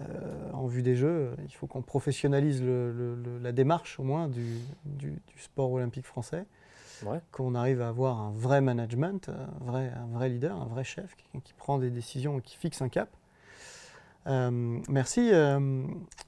euh, 0.00 0.50
en 0.52 0.66
vue 0.66 0.82
des 0.82 0.96
Jeux, 0.96 1.36
il 1.44 1.52
faut 1.54 1.66
qu'on 1.66 1.82
professionnalise 1.82 2.62
le- 2.62 2.90
le- 2.92 3.14
le- 3.14 3.38
la 3.38 3.52
démarche 3.52 4.00
au 4.00 4.02
moins 4.02 4.28
du, 4.28 4.58
du- 4.84 5.12
du 5.26 5.38
sport 5.38 5.70
olympique 5.72 6.06
français, 6.06 6.44
Ouais. 7.04 7.20
qu'on 7.32 7.54
arrive 7.54 7.80
à 7.82 7.88
avoir 7.88 8.20
un 8.20 8.30
vrai 8.32 8.60
management, 8.60 9.28
un 9.28 9.64
vrai, 9.64 9.92
un 9.94 10.06
vrai 10.16 10.28
leader, 10.30 10.56
un 10.60 10.66
vrai 10.66 10.84
chef 10.84 11.14
qui, 11.16 11.40
qui 11.42 11.52
prend 11.54 11.78
des 11.78 11.90
décisions 11.90 12.38
et 12.38 12.42
qui 12.42 12.56
fixe 12.56 12.80
un 12.82 12.88
cap. 12.88 13.08
Euh, 14.26 14.78
merci 14.88 15.30
euh, 15.32 15.82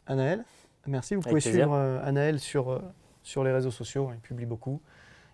Anaël. 0.06 0.44
Merci. 0.86 1.14
Vous 1.14 1.20
Avec 1.22 1.30
pouvez 1.30 1.40
plaisir. 1.40 1.64
suivre 1.66 1.76
Anaël 2.04 2.38
sur, 2.38 2.80
sur 3.22 3.42
les 3.42 3.50
réseaux 3.52 3.70
sociaux. 3.70 4.10
Il 4.12 4.20
publie 4.20 4.46
beaucoup. 4.46 4.80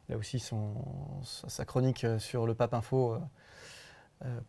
Il 0.09 0.15
a 0.15 0.19
aussi 0.19 0.39
son, 0.39 0.75
sa, 1.23 1.65
chronique 1.65 2.05
euh, 2.05 2.19
sur 2.19 2.47
le 2.47 2.55
papeinfo. 2.55 3.15
euh, 3.15 3.19
euh, 4.25 4.41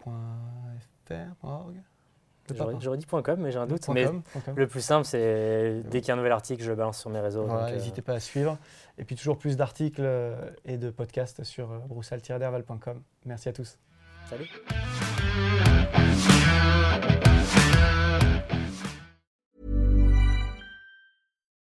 J'aurais, 2.53 2.73
pape- 2.73 2.81
j'aurais 2.81 2.97
dit 2.97 3.05
.com, 3.05 3.39
mais 3.39 3.51
j'ai 3.51 3.59
un 3.59 3.65
doute. 3.67 3.87
Mais 3.89 4.03
com, 4.05 4.21
le 4.55 4.67
plus 4.67 4.81
simple, 4.81 5.05
c'est 5.05 5.81
dès 5.89 6.01
qu'il 6.01 6.09
y 6.09 6.11
a 6.11 6.15
un 6.15 6.17
nouvel 6.17 6.33
article, 6.33 6.61
je 6.61 6.69
le 6.69 6.75
balance 6.75 6.99
sur 6.99 7.09
mes 7.09 7.21
réseaux. 7.21 7.45
Voilà, 7.45 7.67
euh, 7.67 7.71
n'hésitez 7.71 8.01
pas 8.01 8.13
à 8.15 8.19
suivre. 8.19 8.57
Et 8.97 9.05
puis 9.05 9.15
toujours 9.15 9.37
plus 9.37 9.55
d'articles 9.55 10.05
et 10.65 10.77
de 10.77 10.89
podcasts 10.89 11.43
sur 11.43 11.67
broussal-derval.com. 11.87 13.01
Merci 13.25 13.49
à 13.49 13.53
tous. 13.53 13.77
salut. 14.29 14.49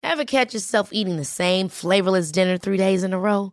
Ever 0.03 0.25
catch 0.25 0.53
yourself 0.53 0.90
eating 0.92 1.16
the 1.16 1.25
same 1.25 1.68
flavorless 1.68 2.31
dinner 2.33 2.59
three 2.59 2.77
days 2.77 3.03
in 3.03 3.12
a 3.12 3.18
row? 3.18 3.53